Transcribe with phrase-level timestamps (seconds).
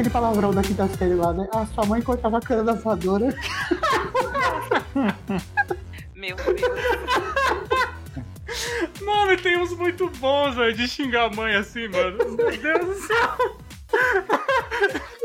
[0.00, 1.46] Aquele palavrão da quinta série lá, né?
[1.52, 3.36] Ah, sua mãe cortava a cana da voadora.
[6.16, 6.56] Meu Deus.
[9.02, 12.16] Mano, tem uns muito bons, velho, de xingar a mãe assim, mano.
[12.16, 13.36] Meu Deus do céu.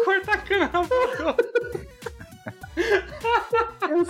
[0.03, 1.37] Corta a cana na boca.
[3.89, 4.05] Eu,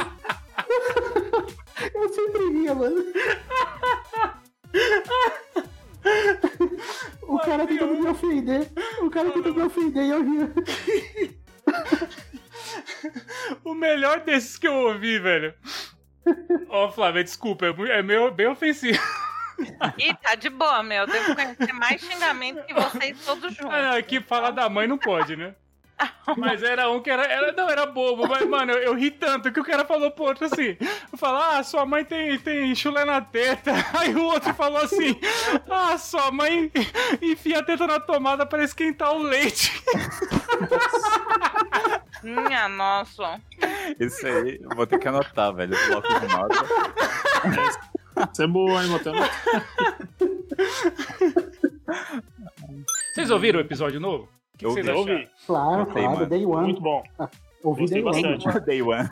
[1.93, 3.05] eu sempre ria, mano.
[7.27, 8.71] O cara tentando me ofender.
[9.01, 10.53] O cara tentando me ofender e eu ria.
[13.63, 13.73] O
[14.05, 15.53] melhor desses que eu ouvi, velho.
[16.69, 19.01] Ó, Flávia, desculpa, é é meio, bem ofensivo.
[19.97, 21.01] Ih, tá de boa, meu.
[21.03, 23.73] Eu devo conhecer mais xingamento que vocês todos juntos.
[23.73, 25.55] Ah, não, aqui falar da mãe não pode, né?
[26.37, 27.51] Mas era um que era, era.
[27.53, 30.45] Não, era bobo, mas, mano, eu, eu ri tanto que o cara falou pro outro
[30.45, 30.77] assim:
[31.15, 33.71] falar, ah, sua mãe tem, tem chulé na teta.
[33.97, 35.17] Aí o outro falou assim:
[35.69, 36.69] ah, sua mãe
[37.21, 39.71] enfia a teta na tomada pra esquentar o leite.
[42.25, 43.39] Minha nossa.
[43.99, 45.75] Isso aí, eu vou ter que anotar, velho.
[45.75, 46.55] o Bloco de nota.
[48.33, 49.17] Isso é boa, hein, Matheus?
[53.13, 54.27] Vocês ouviram o episódio novo?
[54.53, 55.29] O que Eu vocês ouvi.
[55.45, 56.29] Claro, Gostei, claro, mano.
[56.29, 56.63] Day One.
[56.63, 57.03] Muito bom.
[57.63, 58.37] Ouvi Gostei Day One.
[58.37, 58.59] bastante.
[58.65, 59.09] Day One.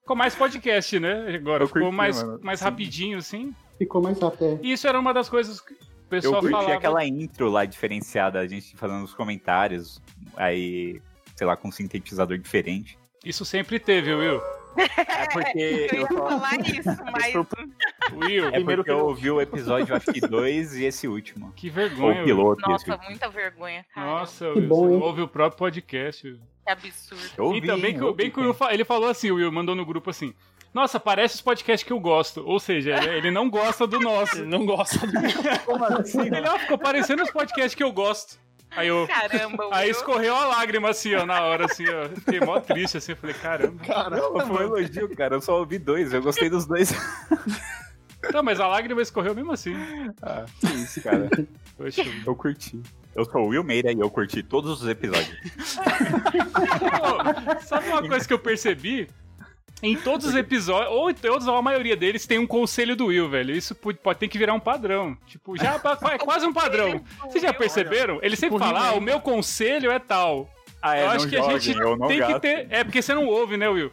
[0.00, 1.34] Ficou mais podcast, né?
[1.34, 2.40] Agora, Eu ficou curti, mais, mano.
[2.42, 2.64] mais Sim.
[2.64, 3.54] rapidinho, assim.
[3.78, 4.60] Ficou mais rápido.
[4.62, 6.74] isso era uma das coisas que o Eu pessoal curti falava.
[6.74, 10.00] aquela intro lá diferenciada, a gente falando nos comentários,
[10.36, 11.00] aí,
[11.36, 12.98] sei lá, com um sintetizador diferente.
[13.24, 14.40] Isso sempre teve, Will.
[14.76, 15.58] É porque
[15.92, 17.34] Eu ia eu falar isso, mas.
[18.12, 21.06] Will, É Primeiro porque eu que eu- ouvi o episódio, acho que dois e esse
[21.06, 21.52] último.
[21.54, 22.22] que vergonha.
[22.22, 24.06] o piloto e esse Nossa, muita vergonha, cara.
[24.06, 26.26] Nossa, Que Will, bom, você ouve o próprio podcast.
[26.26, 26.40] Will.
[26.66, 27.22] Que absurdo.
[27.38, 28.42] Eu ouvi, então, bem que, eu bem que o.
[28.42, 30.34] Will, ele falou assim, o Will mandou no grupo assim.
[30.72, 32.42] Nossa, parece os podcasts que eu gosto.
[32.44, 34.38] Ou seja, ele, não gosta do nosso.
[34.38, 35.12] Ele não gosta do
[35.64, 36.20] Como assim?
[36.22, 38.42] Ele, ó, ficou parecendo os podcasts que eu gosto.
[38.76, 39.06] Aí eu.
[39.06, 42.08] Caramba, Aí escorreu a lágrima assim, ó, na hora, assim, ó.
[42.08, 43.12] Fiquei mó triste, assim.
[43.12, 43.80] Eu falei, caramba.
[44.10, 45.36] Não, foi um elogio, cara.
[45.36, 46.92] Eu só ouvi dois, eu gostei dos dois.
[48.32, 49.74] Não, mas a lágrima escorreu mesmo assim.
[50.22, 51.28] Ah, que isso, cara.
[51.76, 52.02] Poxa.
[52.26, 52.80] Eu curti.
[53.14, 55.36] Eu sou o Will Meira e eu curti todos os episódios.
[56.90, 59.08] Pô, sabe uma coisa que eu percebi?
[59.84, 63.06] Em todos os episódios, ou em todos, ou a maioria deles, tem um conselho do
[63.08, 63.54] Will, velho.
[63.54, 65.14] Isso pode, pode ter que virar um padrão.
[65.26, 65.74] Tipo, já
[66.10, 67.04] é quase um padrão.
[67.24, 68.18] Vocês já perceberam?
[68.22, 70.48] Ele sempre Tipo, fala, ah, o meu conselho é tal.
[70.86, 72.34] Ah, eu acho que a gente não tem gasto.
[72.34, 72.66] que ter.
[72.70, 73.90] É porque você não ouve, né, Will?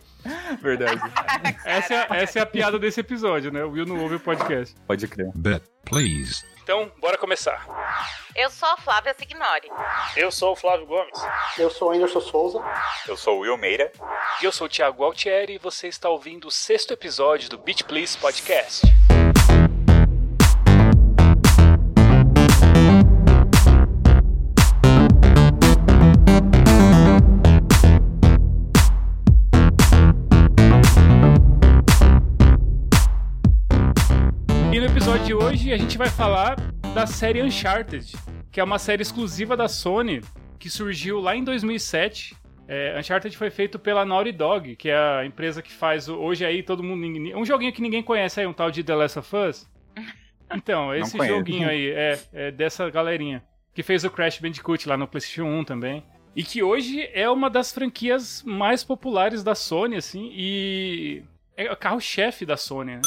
[0.61, 0.99] Verdade.
[1.65, 3.63] Essa é, a- essa é a piada desse episódio, né?
[3.63, 4.75] O Will não ouve o podcast.
[4.85, 5.31] Pode crer.
[5.33, 6.43] Bet, please.
[6.63, 7.65] Então, bora começar.
[8.35, 9.69] Eu sou a Flávia Signori.
[10.17, 11.17] Eu sou o Flávio Gomes.
[11.57, 12.59] Eu sou o Anderson Souza.
[13.07, 13.91] Eu sou o Will Meira.
[14.41, 17.83] E eu sou o Thiago Altieri e você está ouvindo o sexto episódio do Beach
[17.85, 18.81] Please Podcast.
[35.31, 36.57] De hoje a gente vai falar
[36.93, 38.17] da série Uncharted,
[38.51, 40.19] que é uma série exclusiva da Sony
[40.59, 42.35] que surgiu lá em 2007.
[42.67, 46.61] É, Uncharted foi feito pela Naughty Dog, que é a empresa que faz hoje aí
[46.61, 49.71] todo mundo um joguinho que ninguém conhece aí, um tal de The Last of Us.
[50.53, 53.41] Então, esse joguinho aí é, é dessa galerinha
[53.73, 56.03] que fez o Crash Bandicoot lá no PlayStation 1 também.
[56.35, 61.23] E que hoje é uma das franquias mais populares da Sony, assim, e
[61.55, 63.01] é o carro-chefe da Sony, né?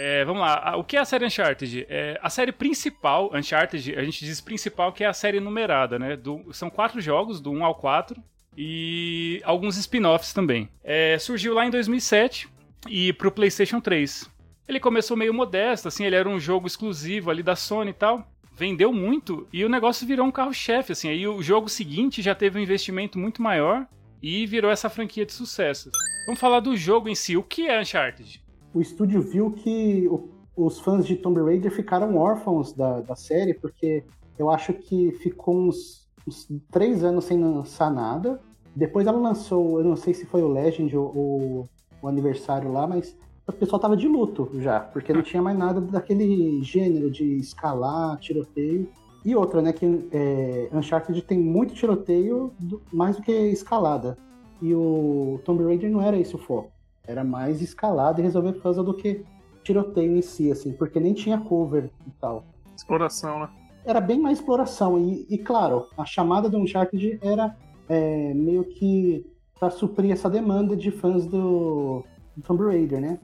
[0.00, 1.84] É, vamos lá, o que é a série Uncharted?
[1.88, 6.16] É, a série principal, Uncharted, a gente diz principal que é a série numerada, né?
[6.16, 8.22] Do- são quatro jogos, do 1 ao 4,
[8.56, 10.68] e alguns spin-offs também.
[10.84, 12.48] É, surgiu lá em 2007
[12.88, 14.30] e pro PlayStation 3.
[14.68, 18.24] Ele começou meio modesto, assim, ele era um jogo exclusivo ali da Sony e tal.
[18.52, 21.08] Vendeu muito e o negócio virou um carro-chefe, assim.
[21.08, 23.84] Aí o jogo seguinte já teve um investimento muito maior
[24.22, 25.90] e virou essa franquia de sucesso.
[26.26, 27.36] Vamos falar do jogo em si.
[27.36, 28.40] O que é Uncharted?
[28.74, 33.54] O estúdio viu que o- os fãs de Tomb Raider ficaram órfãos da, da série,
[33.54, 34.04] porque
[34.38, 38.40] eu acho que ficou uns, uns três anos sem lançar nada.
[38.74, 41.68] Depois ela lançou, eu não sei se foi o Legend ou, ou
[42.02, 43.16] o aniversário lá, mas
[43.46, 48.18] o pessoal tava de luto já, porque não tinha mais nada daquele gênero de escalar,
[48.18, 48.88] tiroteio.
[49.24, 54.16] E outra, né, que é, Uncharted tem muito tiroteio, do- mais do que escalada.
[54.62, 56.70] E o Tomb Raider não era esse o foco.
[57.08, 59.24] Era mais escalada e resolver puzzle do que
[59.64, 62.44] tiroteio em si, assim, porque nem tinha cover e tal.
[62.76, 63.48] Exploração, né?
[63.84, 64.98] Era bem mais exploração.
[64.98, 67.56] E, e, claro, a chamada do Uncharted era
[67.88, 69.26] é, meio que
[69.58, 72.04] para suprir essa demanda de fãs do,
[72.36, 73.18] do Tomb Raider, né?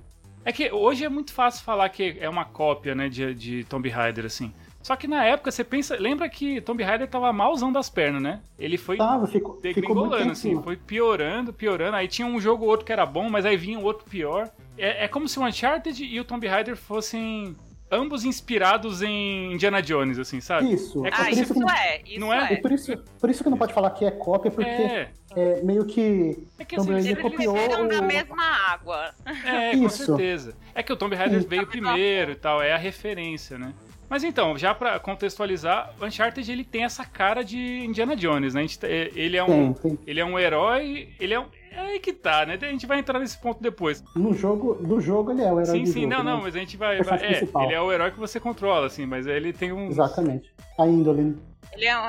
[0.45, 3.89] É que hoje é muito fácil falar que é uma cópia, né, de, de Tomb
[3.89, 4.53] Raider, assim.
[4.85, 5.97] Só que na época, você pensa.
[5.99, 8.41] Lembra que Tomb Raider tava malzão das pernas, né?
[8.59, 11.97] Ele foi Tava, ficou, ficou assim, foi piorando, piorando.
[11.97, 14.51] Aí tinha um jogo ou outro que era bom, mas aí vinha um outro pior.
[14.77, 17.57] É, é como se o Uncharted e o Tomb Raider fossem
[17.91, 20.75] ambos inspirados em Indiana Jones, assim, sabe?
[20.75, 21.03] Isso.
[21.07, 22.51] É É Ah, por isso isso que não, é, isso Não é?
[22.51, 22.53] é.
[22.53, 25.63] é por isso, por isso que não pode falar que é cópia, porque É, é
[25.63, 29.15] meio que é que Tomb assim, Raider Eles copiou beberam da o- mesma água.
[29.47, 30.05] É, com Isso.
[30.07, 30.55] certeza.
[30.75, 33.73] É que o Tomb Raider veio primeiro e tal, é a referência, né?
[34.15, 38.61] Mas então, já pra contextualizar, o Uncharted ele tem essa cara de Indiana Jones, né?
[38.61, 39.99] A gente tá- é- ele é um, tem, tem.
[40.07, 42.57] ele é um herói, ele é um, é aí que tá, né?
[42.63, 44.05] A gente vai entrar nesse ponto depois.
[44.15, 46.15] No jogo, do jogo ele é o herói Sim, sim, jogo.
[46.15, 46.31] não, né?
[46.31, 49.05] não, mas a gente vai, vai é, ele é o herói que você controla, assim,
[49.05, 50.55] mas ele tem um Exatamente.
[50.79, 51.37] A índole.
[51.73, 52.09] Ele é um-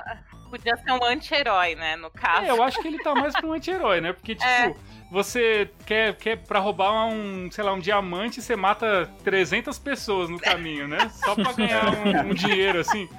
[0.58, 2.46] podia ser um anti-herói, né, no caso.
[2.46, 4.14] É, eu acho que ele tá mais pra um anti-herói, né?
[4.14, 4.74] Porque, tipo, É.
[5.12, 10.40] você quer, quer pra roubar um, sei lá, um diamante, você mata 300 pessoas no
[10.40, 11.10] caminho, né?
[11.10, 13.10] Só pra ganhar um, um dinheiro, assim.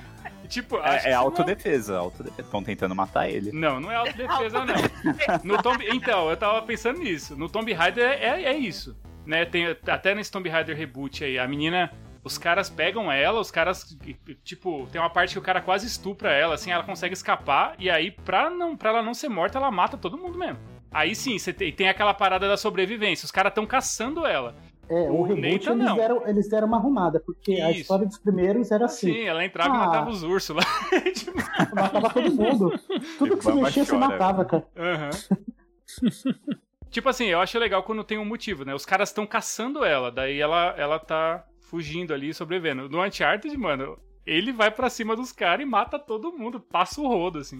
[0.49, 2.43] Tipo, É, é autodefesa, autodefesa.
[2.43, 3.51] Estão tentando matar ele.
[3.53, 4.75] Não, não, não é autodefesa, não.
[5.43, 5.85] No Tomb...
[5.89, 7.37] Então, eu tava pensando nisso.
[7.37, 8.97] No Tomb Raider é, é, é isso.
[9.27, 9.45] Né?
[9.45, 11.91] Tem, até nesse Tomb Raider reboot aí, a menina.
[12.27, 13.97] Os caras pegam ela, os caras.
[14.43, 17.89] Tipo, tem uma parte que o cara quase estupra ela, assim, ela consegue escapar, e
[17.89, 20.59] aí, pra, não, pra ela não ser morta, ela mata todo mundo mesmo.
[20.91, 23.25] Aí sim, você tem, tem aquela parada da sobrevivência.
[23.25, 24.57] Os caras estão caçando ela.
[24.89, 25.97] É, O o reboot Nathan, eles não.
[25.97, 27.81] deram, eles deram uma arrumada, porque a Isso.
[27.83, 29.13] história dos primeiros era assim.
[29.13, 29.79] Sim, ela entrava e Ah.
[29.87, 30.63] matava os ursos lá.
[31.15, 31.33] Tipo,
[31.75, 32.73] Matava todo mundo.
[33.19, 34.09] Tudo que se Bamba mexia, você chora.
[34.09, 34.67] matava, cara.
[34.77, 35.11] Aham.
[36.91, 38.75] tipo assim, eu acho legal quando tem um motivo, né?
[38.75, 42.89] Os caras estão caçando ela, daí ela, ela tá fugindo ali, sobrevivendo.
[42.89, 47.07] No Uncharted, mano, ele vai pra cima dos caras e mata todo mundo, passa o
[47.07, 47.57] rodo, assim.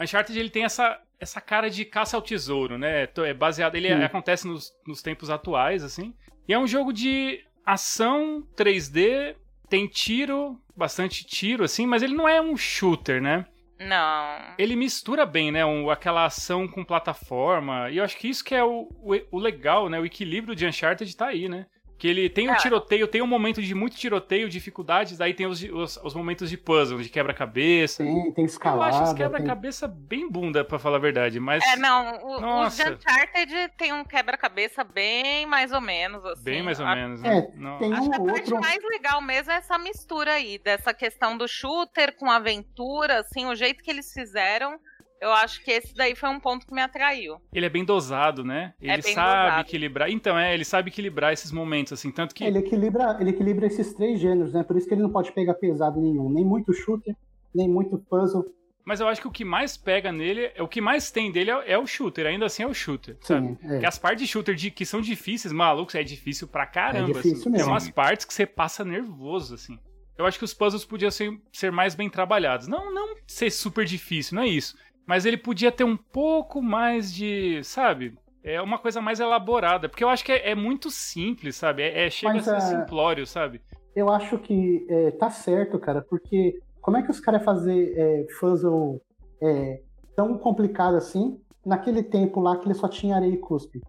[0.00, 3.08] Uncharted, ele tem essa, essa cara de caça ao tesouro, né?
[3.18, 4.02] É baseado, ele Sim.
[4.02, 6.14] acontece nos, nos tempos atuais, assim.
[6.48, 9.36] E é um jogo de ação 3D,
[9.68, 13.46] tem tiro, bastante tiro, assim, mas ele não é um shooter, né?
[13.78, 14.54] Não.
[14.56, 15.66] ele mistura bem, né?
[15.66, 17.90] um- aquela ação com plataforma.
[17.90, 19.98] E eu acho que isso que é o, o, o legal, né?
[19.98, 21.66] O equilíbrio de Uncharted tá aí, né?
[21.96, 22.56] Que ele tem o É.
[22.56, 26.56] tiroteio, tem um momento de muito tiroteio, dificuldades, aí tem os, os, os momentos de
[26.58, 28.02] puzzle, de quebra-cabeça.
[28.02, 28.90] Tem, tem Eu escalada.
[28.96, 29.18] acho os tem...
[29.18, 32.84] quebra-cabeça bem bunda, pra falar a verdade, mas É, não, o, os Nossa.
[32.84, 36.42] de Uncharted tem um quebra-cabeça bem mais ou menos, assim.
[36.42, 37.38] bem mais ou A- menos, né?
[37.38, 37.78] É, Não.
[37.78, 38.60] tem Acho um que a ou parte outro.
[38.60, 43.54] mais legal mesmo é essa mistura aí, dessa questão do shooter com aventura, assim, o
[43.54, 44.78] jeito que eles fizeram,
[45.24, 47.36] eu acho que esse daí foi um ponto que me atraiu.
[47.52, 48.74] Ele é bem dosado, né?
[48.80, 49.60] Ele É bem sabe dosado.
[49.62, 50.10] equilibrar.
[50.10, 52.10] Então, é, ele sabe equilibrar esses momentos, assim.
[52.10, 54.62] Tanto que Ele equilibra, ele equilibra esses três gêneros, né?
[54.62, 56.30] Por isso que ele não pode pegar pesado nenhum.
[56.30, 57.16] Nem muito shooter,
[57.54, 58.44] nem muito puzzle.
[58.84, 61.72] Mas eu acho que o que mais pega nele, o que mais tem dele é,
[61.72, 63.46] é o shooter, ainda assim é o shooter, sabe?
[63.48, 63.68] Sim, é.
[63.68, 67.08] Porque as partes de shooter de, que são difíceis, malucos, é difícil pra caramba.
[67.10, 67.50] É difícil assim.
[67.50, 67.64] mesmo.
[67.64, 69.78] Tem umas partes que você passa nervoso, assim.
[70.18, 72.68] Eu acho que os puzzles podiam ser, ser mais bem trabalhados.
[72.68, 74.76] Não, não ser super difícil, não é isso.
[75.06, 78.16] Mas ele podia ter um pouco mais de, sabe?
[78.42, 79.88] É uma coisa mais elaborada.
[79.88, 81.82] Porque eu acho que é, é muito simples, sabe?
[81.82, 83.60] É, é- chega Mas, a ser é, simplório, sabe?
[83.94, 87.94] Eu acho que é, tá certo, cara, porque como é que os caras iam fazer
[87.96, 89.00] é, puzzle
[89.42, 89.80] é,
[90.16, 93.80] tão complicado assim, naquele tempo lá que ele só tinha areia e cuspe?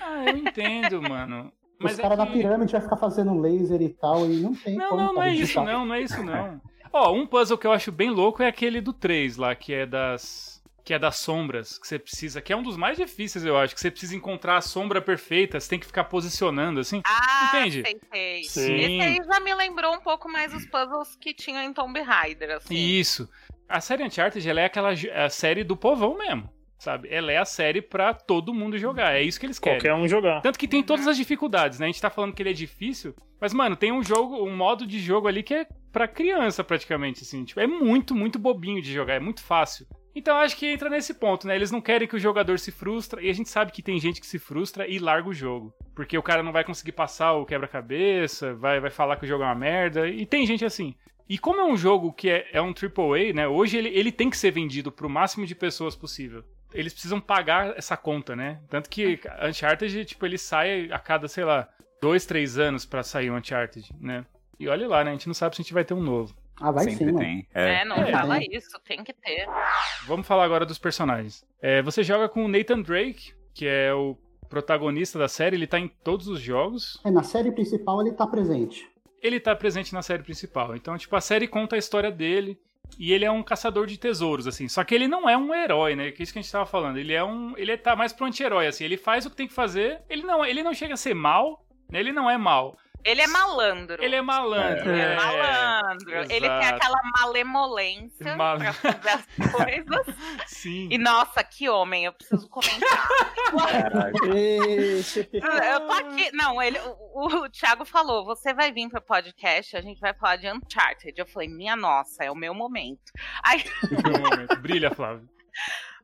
[0.00, 1.52] Ah, eu entendo, mano.
[1.78, 4.54] Mas os é caras na que- pirâmide vai ficar fazendo laser e tal, e não
[4.54, 6.60] tem Não, como, não, não é isso não, não é isso não.
[6.92, 9.86] Ó, um puzzle que eu acho bem louco é aquele do 3 lá, que é
[9.86, 10.51] das
[10.84, 13.74] que é das sombras, que você precisa, que é um dos mais difíceis, eu acho,
[13.74, 17.00] que você precisa encontrar a sombra perfeita, você tem que ficar posicionando assim.
[17.04, 17.82] Ah, Entende?
[17.82, 18.44] sei, sei.
[18.44, 18.74] Sim.
[18.74, 22.56] Esse aí já me lembrou um pouco mais os puzzles que tinham em Tomb Raider,
[22.56, 22.74] assim.
[22.74, 23.28] Isso.
[23.68, 27.08] A série Uncharted, ela é aquela a série do povão mesmo, sabe?
[27.10, 29.78] Ela é a série pra todo mundo jogar, é isso que eles querem.
[29.78, 30.42] Qualquer um jogar.
[30.42, 31.86] Tanto que tem todas as dificuldades, né?
[31.86, 34.86] A gente tá falando que ele é difícil, mas, mano, tem um jogo, um modo
[34.86, 37.44] de jogo ali que é pra criança, praticamente, assim.
[37.44, 39.86] Tipo, é muito, muito bobinho de jogar, é muito fácil.
[40.14, 41.56] Então, acho que entra nesse ponto, né?
[41.56, 44.20] Eles não querem que o jogador se frustra, e a gente sabe que tem gente
[44.20, 45.74] que se frustra e larga o jogo.
[45.94, 49.42] Porque o cara não vai conseguir passar o quebra-cabeça, vai, vai falar que o jogo
[49.42, 50.94] é uma merda, e tem gente assim.
[51.28, 53.48] E como é um jogo que é, é um AAA, né?
[53.48, 56.44] Hoje ele, ele tem que ser vendido pro máximo de pessoas possível.
[56.74, 58.60] Eles precisam pagar essa conta, né?
[58.68, 61.68] Tanto que Uncharted, tipo, ele sai a cada, sei lá,
[62.02, 64.26] dois, três anos pra sair o Uncharted, né?
[64.58, 65.10] E olha lá, né?
[65.10, 66.34] A gente não sabe se a gente vai ter um novo.
[66.60, 67.18] Ah, vai Sempre sim, mano.
[67.18, 67.48] tem.
[67.54, 67.84] É, É.
[67.84, 68.48] não É, fala tem.
[68.54, 69.46] isso, tem que ter.
[70.06, 71.44] Vamos falar agora dos personagens.
[71.60, 74.16] É, você joga com o Nathan Drake, que é o
[74.48, 77.00] protagonista da série, ele tá em todos os jogos.
[77.04, 78.86] É, na série principal ele tá presente.
[79.22, 80.76] Ele tá presente na série principal.
[80.76, 82.58] Então, tipo, a série conta a história dele.
[82.98, 84.68] E ele é um caçador de tesouros, assim.
[84.68, 86.10] Só que ele não é um herói, né?
[86.10, 86.98] Que é isso que a gente tava falando.
[86.98, 87.56] Ele é um.
[87.56, 88.84] Ele tá mais pro anti-herói, assim.
[88.84, 90.02] Ele faz o que tem que fazer.
[90.10, 92.00] Ele não, ele não chega a ser mal, né?
[92.00, 92.76] Ele não é mal.
[93.04, 94.02] Ele é malandro.
[94.02, 94.90] Ele é malandro.
[94.90, 95.16] Ele é é.
[95.16, 96.10] malandro.
[96.30, 100.16] Ele tem aquela malemolência Mal- pra fazer as coisas.
[100.46, 100.88] Sim.
[100.90, 103.08] E nossa, que homem, eu preciso comentar.
[105.74, 106.30] Eu tô aqui.
[106.32, 106.78] Não, ele,
[107.14, 111.18] o, o Thiago falou: você vai vir pro podcast, a gente vai falar de Uncharted.
[111.18, 113.12] Eu falei, minha nossa, é o meu momento.
[113.44, 113.60] Aí,
[114.02, 114.56] Foi um momento.
[114.60, 115.28] Brilha, Flávio.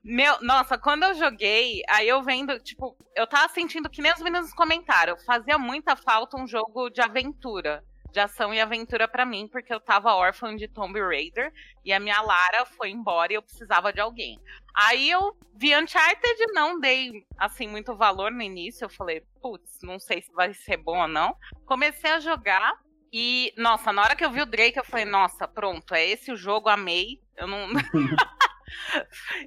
[0.08, 4.22] Meu, nossa, quando eu joguei, aí eu vendo, tipo, eu tava sentindo que nem os
[4.22, 7.84] meninos comentaram, fazia muita falta um jogo de aventura.
[8.10, 11.52] De ação e aventura pra mim, porque eu tava órfã de Tomb Raider
[11.84, 14.40] e a minha Lara foi embora e eu precisava de alguém.
[14.74, 18.86] Aí eu vi Uncharted, não dei assim muito valor no início.
[18.86, 21.36] Eu falei, putz, não sei se vai ser bom ou não.
[21.66, 22.72] Comecei a jogar
[23.12, 26.32] e, nossa, na hora que eu vi o Drake, eu falei, nossa, pronto, é esse
[26.32, 27.20] o jogo, amei.
[27.36, 27.68] Eu não.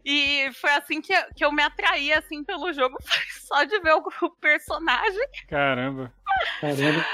[0.05, 3.93] e foi assim que, que eu me atraí assim pelo jogo, foi só de ver
[3.95, 5.27] o, o personagem.
[5.47, 6.13] Caramba.
[6.59, 7.05] Caramba.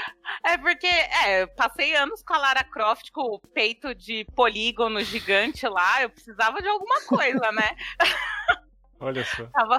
[0.44, 5.00] É porque, é, eu passei anos com a Lara Croft com o peito de polígono
[5.02, 7.70] gigante lá, eu precisava de alguma coisa, né?
[9.00, 9.44] Olha só.
[9.46, 9.78] Tava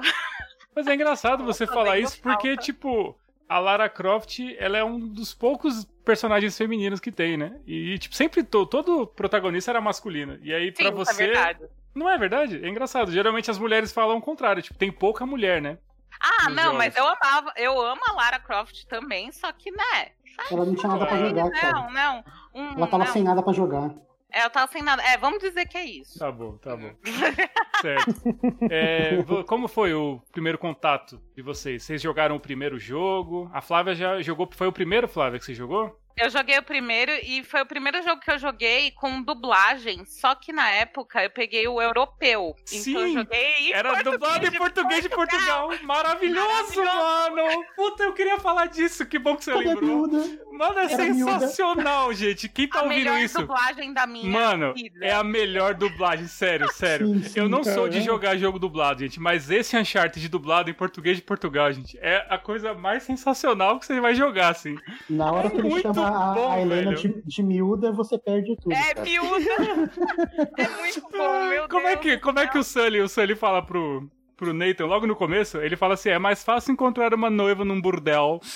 [0.74, 2.38] Mas é engraçado você falar isso falta.
[2.38, 3.18] porque, tipo,
[3.48, 7.60] a Lara Croft, ela é um dos poucos personagens femininos que tem, né?
[7.66, 10.38] E, tipo, sempre to- todo protagonista era masculino.
[10.42, 11.22] E aí, pra Sim, você.
[11.24, 11.60] é verdade.
[11.94, 12.64] Não é verdade?
[12.64, 13.10] É engraçado.
[13.12, 14.62] Geralmente as mulheres falam o contrário.
[14.62, 15.78] Tipo, tem pouca mulher, né?
[16.20, 17.18] Ah, Nos não, mas eu jogos.
[17.22, 20.08] amava, eu amo a Lara Croft também, só que, né?
[20.50, 21.72] Ela não tinha nada pra jogar, cara.
[21.72, 22.24] Não, não.
[22.54, 23.12] Um, Ela tava não.
[23.12, 23.94] sem nada pra jogar.
[24.32, 25.02] Ela tava sem nada.
[25.02, 26.18] É, vamos dizer que é isso.
[26.18, 26.90] Tá bom, tá bom.
[27.80, 28.14] certo.
[28.70, 31.82] É, como foi o primeiro contato de vocês?
[31.82, 33.50] Vocês jogaram o primeiro jogo?
[33.52, 34.48] A Flávia já jogou.
[34.52, 35.99] Foi o primeiro, Flávia, que você jogou?
[36.16, 40.34] Eu joguei o primeiro e foi o primeiro jogo que eu joguei com dublagem, só
[40.34, 42.54] que na época eu peguei o europeu.
[42.64, 45.70] Sim, então eu joguei em Era português dublado em de português de Portugal.
[45.82, 47.64] Maravilhoso, mano!
[47.74, 49.06] Puta, eu queria falar disso.
[49.06, 50.08] Que bom que você Cadê lembrou.
[50.08, 50.40] miúda?
[50.60, 51.40] Mano, é Era miúda.
[51.40, 52.46] sensacional, gente.
[52.50, 53.38] Quem tá A ouvindo melhor isso?
[53.40, 54.98] dublagem da minha Mano, vida.
[55.02, 57.06] é a melhor dublagem, sério, sério.
[57.06, 58.00] Sim, sim, eu não sou de caramba.
[58.00, 62.36] jogar jogo dublado, gente, mas esse Uncharted dublado em português de Portugal, gente, é a
[62.36, 64.76] coisa mais sensacional que você vai jogar, assim.
[65.08, 68.54] Na hora É que ele chama a, bom, a Helena de, de miúda, você perde
[68.56, 68.72] tudo.
[68.74, 69.08] É cara.
[69.08, 69.90] miúda.
[70.58, 73.08] é muito bom, meu Como é Deus que, do como é que o Sully, o
[73.08, 74.10] Sully fala pro,
[74.40, 77.78] pro Nathan, logo no começo, ele fala assim, é mais fácil encontrar uma noiva num
[77.78, 78.40] burdel.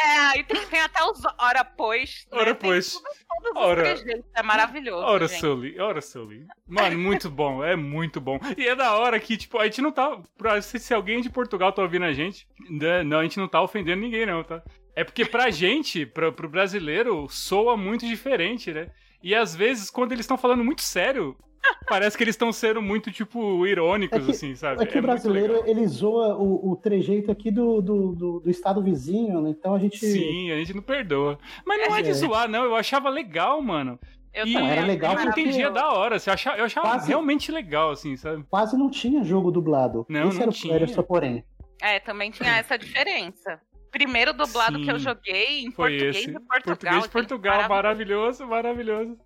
[0.00, 2.26] É, aí tem, tem até os hora pois.
[2.30, 2.38] né?
[2.38, 2.94] Ora, pois.
[3.56, 3.94] Ora.
[4.34, 5.04] É maravilhoso.
[5.04, 5.40] Ora, gente.
[5.40, 6.46] Sully, ora, Sully.
[6.68, 8.38] Mano, muito bom, é muito bom.
[8.56, 10.20] E é da hora que, tipo, a gente não tá.
[10.38, 13.48] Pra, se, se alguém de Portugal tá ouvindo a gente, né, não, a gente não
[13.48, 14.62] tá ofendendo ninguém, não, tá?
[14.94, 18.90] É porque pra gente, pra, pro brasileiro, soa muito diferente, né?
[19.22, 21.36] E às vezes, quando eles estão falando muito sério,
[21.86, 24.82] parece que eles estão sendo muito, tipo, irônicos, É que- assim, sabe?
[24.82, 28.50] É que o muito brasileiro, ele zoa o, o trejeito aqui do, do, do, do
[28.50, 29.50] estado vizinho, né?
[29.50, 29.98] Então a gente...
[29.98, 31.38] Sim, a gente não perdoa.
[31.66, 32.14] Mas não é de É.
[32.14, 32.64] zoar, não.
[32.64, 33.98] Eu achava legal, mano.
[34.32, 36.16] Eu E também era legal eu entendia da hora.
[36.16, 38.44] assim, Eu achava, eu achava Quase- realmente legal, assim, sabe?
[38.48, 40.06] Quase não tinha jogo dublado.
[40.08, 40.74] Não, Esse não era, o- tinha.
[40.76, 41.44] era o seu porém.
[41.82, 43.60] É, também tinha essa diferença.
[43.90, 46.26] Primeiro dublado Sim, que eu joguei em Foi português esse.
[46.28, 46.62] de Portugal.
[46.62, 49.18] Português de gente, Portugal, maravilhoso, maravilhoso.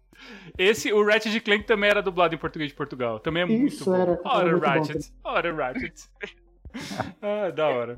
[0.59, 3.19] Esse, o Ratchet Clank também era dublado em português de Portugal.
[3.19, 3.95] Também é muito Isso, bom.
[3.95, 5.13] era- era Ora, bom Ratchet.
[5.25, 5.95] Ora, Ratchet.
[7.23, 7.97] ah, da hora.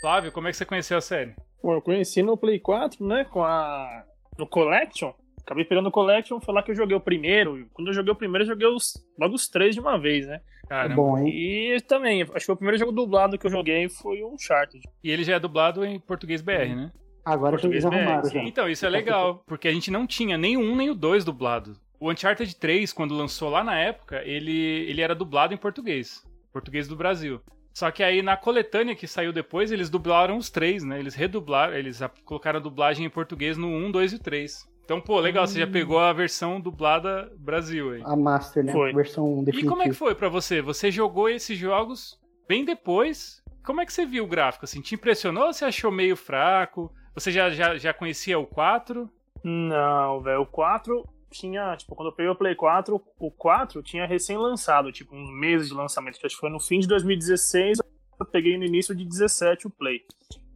[0.00, 1.34] Flávio, como é que você conheceu a série?
[1.62, 3.24] Bom, eu conheci no Play 4, né?
[3.24, 4.04] Com a.
[4.38, 5.12] No Collection.
[5.42, 7.68] Acabei pegando o Collection, foi lá que eu joguei o primeiro.
[7.74, 10.40] Quando eu joguei o primeiro, eu joguei os, logo os três de uma vez, né?
[10.64, 10.94] É Caramba.
[10.94, 11.28] bom, hein?
[11.28, 14.82] E também, acho que o primeiro jogo dublado que eu joguei foi um Uncharted.
[15.02, 16.92] E ele já é dublado em português BR, né?
[17.24, 18.42] Agora eles Português arrumaram BR, já.
[18.44, 21.24] Então, isso é legal, porque a gente não tinha nem o um nem o dois
[21.24, 21.76] dublado.
[21.98, 24.52] O Uncharted 3, quando lançou lá na época, ele,
[24.88, 26.24] ele era dublado em português.
[26.52, 27.40] Português do Brasil.
[27.74, 30.98] Só que aí na coletânea que saiu depois, eles dublaram os três, né?
[30.98, 34.66] Eles redublaram, eles a- colocaram a dublagem em português no 1, 2 e 3.
[34.84, 35.70] Então, pô, legal, você já Hum.
[35.70, 38.02] pegou a versão dublada Brasil aí.
[38.04, 38.72] A Master, né?
[38.72, 38.92] Foi.
[38.92, 39.70] Versão E definitiva.
[39.70, 40.60] como é que foi pra você?
[40.60, 43.40] Você jogou esses jogos bem depois?
[43.64, 44.64] Como é que você viu o gráfico?
[44.64, 46.92] Assim, te impressionou ou você achou meio fraco?
[47.14, 49.08] Você já, já, já conhecia o 4?
[49.44, 50.42] Não, velho.
[50.42, 55.14] O 4 tinha, tipo, quando eu peguei o Play 4, o 4 tinha recém-lançado, tipo,
[55.14, 57.78] uns meses de lançamento, que acho que foi no fim de 2016,
[58.18, 60.02] eu peguei no início de 17 o Play.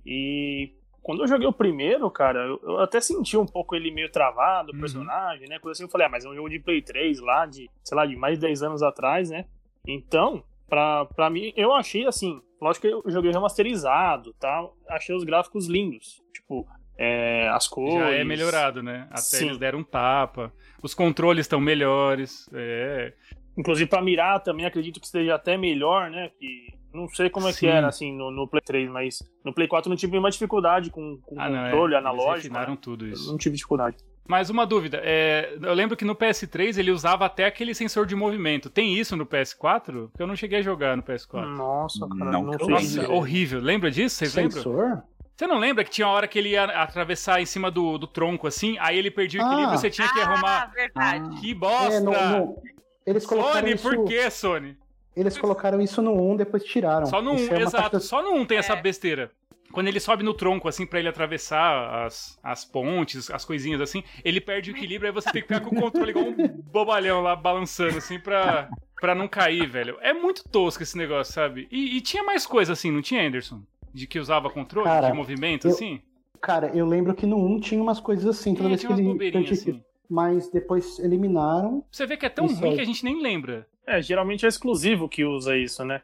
[0.04, 4.10] E quando eu joguei o primeiro, cara, eu, eu até senti um pouco ele meio
[4.10, 4.80] travado, o Uhum.
[4.80, 5.58] personagem, né?
[5.58, 7.96] Coisa assim, eu falei, ah, mas é um jogo de Play 3 lá, de, sei
[7.96, 9.44] lá, de mais de 10 anos atrás, né?
[9.86, 15.24] Então, pra, pra mim, eu achei assim, lógico que eu joguei remasterizado tal, achei os
[15.24, 16.22] gráficos lindos.
[16.32, 16.66] Tipo,
[16.98, 17.94] é, as cores.
[17.94, 19.06] Já é melhorado, né?
[19.10, 19.46] Até Sim.
[19.46, 20.52] eles deram um tapa.
[20.82, 22.48] Os controles estão melhores.
[22.52, 23.12] É.
[23.56, 26.30] Inclusive pra mirar também acredito que esteja até melhor, né?
[26.38, 27.58] Que Não sei como é Sim.
[27.60, 30.30] que era, assim, no, no Play 3, mas no Play 4 eu não tive nenhuma
[30.30, 31.70] dificuldade com, com Ah, não, é.
[31.70, 32.34] controle Eles analógico.
[32.36, 32.78] refinaram né?
[32.80, 33.30] tudo Eu isso.
[33.30, 33.96] não tive dificuldade.
[34.26, 38.16] Mas uma dúvida, é, eu lembro que no PS3 ele usava até aquele sensor de
[38.16, 38.70] movimento.
[38.70, 40.08] Tem isso no PS4?
[40.08, 41.44] Porque eu não cheguei a jogar no PS4.
[41.56, 42.68] Nossa, cara, Não não.
[42.68, 43.60] Nossa, horrível.
[43.60, 44.16] Lembra disso?
[44.16, 44.62] Vocês lembram?
[44.62, 45.02] Sensor?
[45.36, 48.06] Você não lembra que tinha uma hora que ele ia atravessar em cima do, do
[48.06, 48.76] tronco, assim?
[48.78, 49.48] Aí ele perdia o Ah.
[49.48, 50.70] equilíbrio e você tinha que Ah, arrumar.
[50.72, 51.40] verdade.
[51.40, 51.94] Que bosta!
[51.94, 52.62] É, no, no-
[53.06, 53.82] eles colocaram Sony, isso.
[53.90, 54.76] por que, Sony?
[55.16, 57.06] Eles colocaram isso no 1, depois tiraram.
[57.06, 57.90] Só no 1, Isso é exato.
[57.90, 58.80] parte- Só no 1 tem essa É.
[58.80, 59.30] besteira.
[59.74, 64.04] Quando ele sobe no tronco, assim, pra ele atravessar as, as pontes, as coisinhas assim,
[64.24, 67.20] ele perde o equilíbrio, aí você tem que ficar com o controle igual um bobalhão
[67.20, 68.68] lá, balançando, assim, pra,
[69.00, 69.98] pra não cair, velho.
[70.00, 71.66] É muito tosco esse negócio, sabe?
[71.72, 73.62] E, e tinha mais coisa, assim, não tinha, Anderson?
[73.92, 76.00] De que usava controle Cara, de movimento, eu- assim?
[76.40, 79.02] Cara, eu lembro que no 1 tinha umas coisas assim, toda É, vez tinha que
[79.02, 79.82] umas ele assim.
[80.08, 81.82] Mas depois eliminaram.
[81.90, 82.74] Você vê que é tão ruim aí.
[82.76, 83.66] que a gente nem lembra.
[83.86, 86.00] É, geralmente é exclusivo que usa isso, né?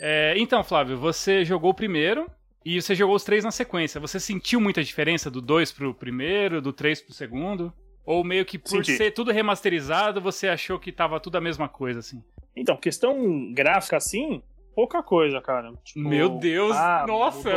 [0.00, 2.30] É, então, Flávio, você jogou o primeiro
[2.64, 4.00] e você jogou os três na sequência.
[4.00, 7.72] Você sentiu muita diferença do 2 pro primeiro, do 3 pro segundo?
[8.06, 8.96] Ou meio que por Senti.
[8.96, 12.22] ser tudo remasterizado, você achou que tava tudo a mesma coisa, assim?
[12.54, 14.42] Então, questão gráfica assim,
[14.74, 15.72] pouca coisa, cara.
[15.82, 17.50] Tipo, Meu Deus, ah, nossa.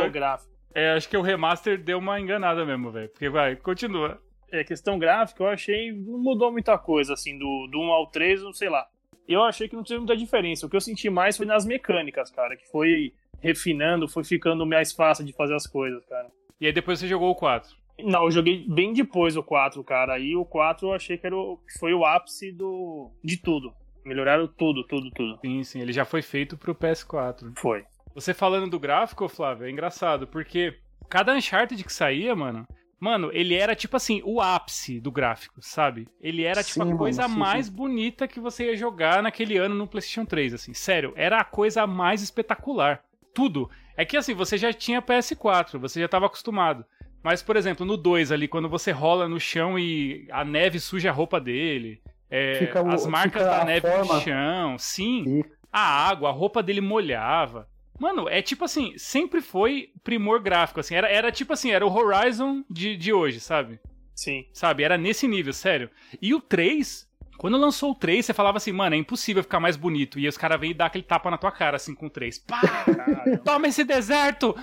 [0.74, 3.08] É, acho que o remaster deu uma enganada mesmo, velho.
[3.08, 4.20] Porque vai, continua.
[4.50, 8.42] É, questão gráfica, eu achei não mudou muita coisa, assim, do, do 1 ao 3,
[8.42, 8.86] não sei lá.
[9.26, 10.66] Eu achei que não teve muita diferença.
[10.66, 14.92] O que eu senti mais foi nas mecânicas, cara, que foi refinando, foi ficando mais
[14.92, 16.28] fácil de fazer as coisas, cara.
[16.60, 17.76] E aí depois você jogou o 4.
[18.00, 20.14] Não, eu joguei bem depois o 4, cara.
[20.14, 23.72] Aí o 4 eu achei que era o, foi o ápice do, de tudo.
[24.04, 25.38] Melhoraram tudo, tudo, tudo.
[25.40, 27.52] Sim, sim, ele já foi feito pro PS4.
[27.56, 27.84] Foi.
[28.14, 30.78] Você falando do gráfico, Flávio, é engraçado, porque
[31.08, 32.66] cada Uncharted que saía, mano,
[32.98, 36.08] mano, ele era tipo assim, o ápice do gráfico, sabe?
[36.20, 39.56] Ele era tipo Sim, a mano, coisa sim, mais bonita que você ia jogar naquele
[39.56, 40.72] ano no PlayStation 3, assim.
[40.72, 43.04] Sério, era a coisa mais espetacular.
[43.38, 43.70] Tudo.
[43.96, 46.84] É que assim, você já tinha PS4, você já estava acostumado.
[47.22, 51.10] Mas, por exemplo, no 2 ali, quando você rola no chão e a neve suja
[51.10, 54.14] a roupa dele, é, o- as marcas fica da neve forma.
[54.14, 55.56] no chão, sim Fica.
[55.72, 57.68] a água, a roupa dele molhava.
[57.98, 60.94] Mano, é tipo assim, sempre foi primor gráfico, assim.
[60.94, 63.80] Era, era tipo assim, era o Horizon de, de hoje, sabe?
[64.14, 64.46] Sim.
[64.52, 64.82] Sabe?
[64.84, 65.90] Era nesse nível, sério.
[66.22, 67.07] E o 3,
[67.38, 70.18] quando lançou o 3, você falava assim, mano, é impossível ficar mais bonito.
[70.18, 72.38] E os caras vêm e dar aquele tapa na tua cara, assim, com o 3.
[72.40, 72.60] Pá!
[73.44, 74.54] Toma esse deserto!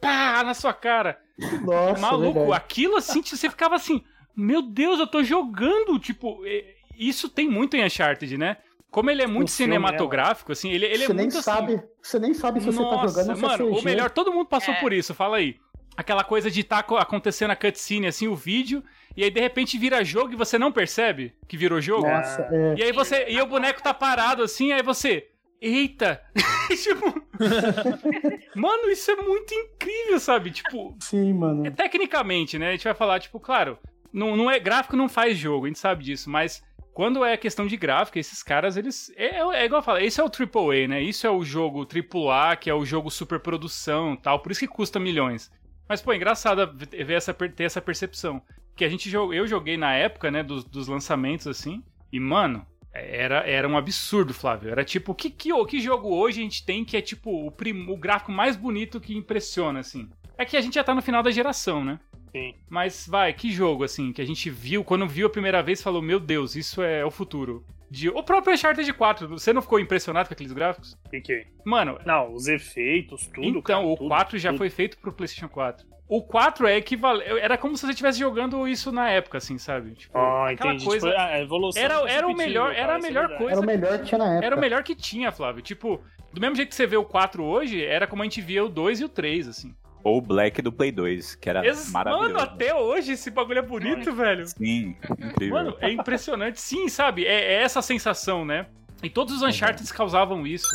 [0.00, 0.42] Pá!
[0.44, 1.18] Na sua cara.
[1.62, 2.52] Nossa, Maluco, verdade.
[2.52, 4.02] aquilo assim, você ficava assim,
[4.36, 5.98] meu Deus, eu tô jogando.
[5.98, 8.58] Tipo, é- isso tem muito em Uncharted, né?
[8.90, 11.44] Como ele é muito filme, né, cinematográfico, assim, ele, ele é você nem muito assim.
[11.44, 13.84] sabe, você nem sabe se você tá Nossa, jogando se mano, é o CG.
[13.84, 14.80] melhor, todo mundo passou É.
[14.80, 15.56] por isso, fala aí.
[15.96, 18.82] Aquela coisa de tá co- acontecendo a cutscene, assim, o vídeo,
[19.16, 22.06] e aí de repente vira jogo e você não percebe que virou jogo.
[22.08, 22.74] Nossa, é.
[22.78, 23.26] E aí você.
[23.28, 25.28] E o boneco tá parado assim, aí você.
[25.60, 26.20] Eita!
[26.82, 27.14] tipo.
[28.54, 30.50] Mano, isso é muito incrível, sabe?
[30.50, 31.66] Tipo, Sim, mano.
[31.66, 32.68] é, tecnicamente, né?
[32.68, 33.78] A gente vai falar, tipo, claro,
[34.12, 37.66] não, não é gráfico não faz jogo, a gente sabe disso, mas quando é questão
[37.66, 39.12] de gráfico, esses caras, eles.
[39.16, 41.02] É, é igual eu falo, esse é o AAA, né?
[41.02, 45.00] Isso é o jogo AAA, que é o jogo superprodução tal, por isso que custa
[45.00, 45.50] milhões.
[45.88, 48.42] Mas, pô, é engraçado ver essa, ter essa percepção.
[48.76, 53.40] Que a gente eu joguei na época, né, dos, dos lançamentos, assim, e, mano, era,
[53.48, 54.70] era um absurdo, Flávio.
[54.70, 57.88] Era tipo, que, que, que jogo hoje a gente tem que é, tipo, o, prim,
[57.88, 60.08] o gráfico mais bonito que impressiona, assim?
[60.36, 62.00] É que a gente já tá no final da geração, né?
[62.34, 62.54] sim.
[62.68, 66.02] Mas vai, que jogo, assim, que a gente viu, quando viu a primeira vez, falou:
[66.02, 67.64] Meu Deus, isso é o futuro.
[67.90, 68.08] De...
[68.08, 70.96] O próprio Uncharted 4, você não ficou impressionado com aqueles gráficos?
[71.10, 71.46] Fiquei.
[71.64, 73.46] Mano, Não, os efeitos, tudo.
[73.46, 74.58] então, cara, o tudo, 4 já tudo.
[74.58, 75.86] foi feito pro PlayStation 4.
[76.08, 77.30] O 4 é equivalente.
[77.40, 79.92] Era como se você estivesse jogando isso na época, assim, sabe?
[79.94, 80.84] Tipo, Ah, aquela entendi.
[80.84, 81.08] coisa.
[81.08, 83.38] Tipo, a evolução Era- era o melhor- cara, era a é melhor verdade.
[83.38, 83.52] coisa.
[83.52, 84.46] Era o melhor que tinha na época.
[84.46, 85.62] Era o melhor que tinha, Flávio.
[85.62, 86.00] Tipo,
[86.32, 88.68] do mesmo jeito que você vê o 4 hoje, era como a gente via o
[88.68, 89.74] 2 e o 3, assim.
[90.04, 92.34] Ou o Black do Play 2, que era Ex- maravilhoso.
[92.34, 94.46] Mano, até hoje esse bagulho é bonito, velho.
[94.46, 95.54] Sim, incrível.
[95.54, 96.60] Mano, é impressionante.
[96.60, 97.24] Sim, sabe?
[97.24, 98.66] É, é essa sensação, né?
[99.02, 100.68] E todos os Uncharted causavam isso.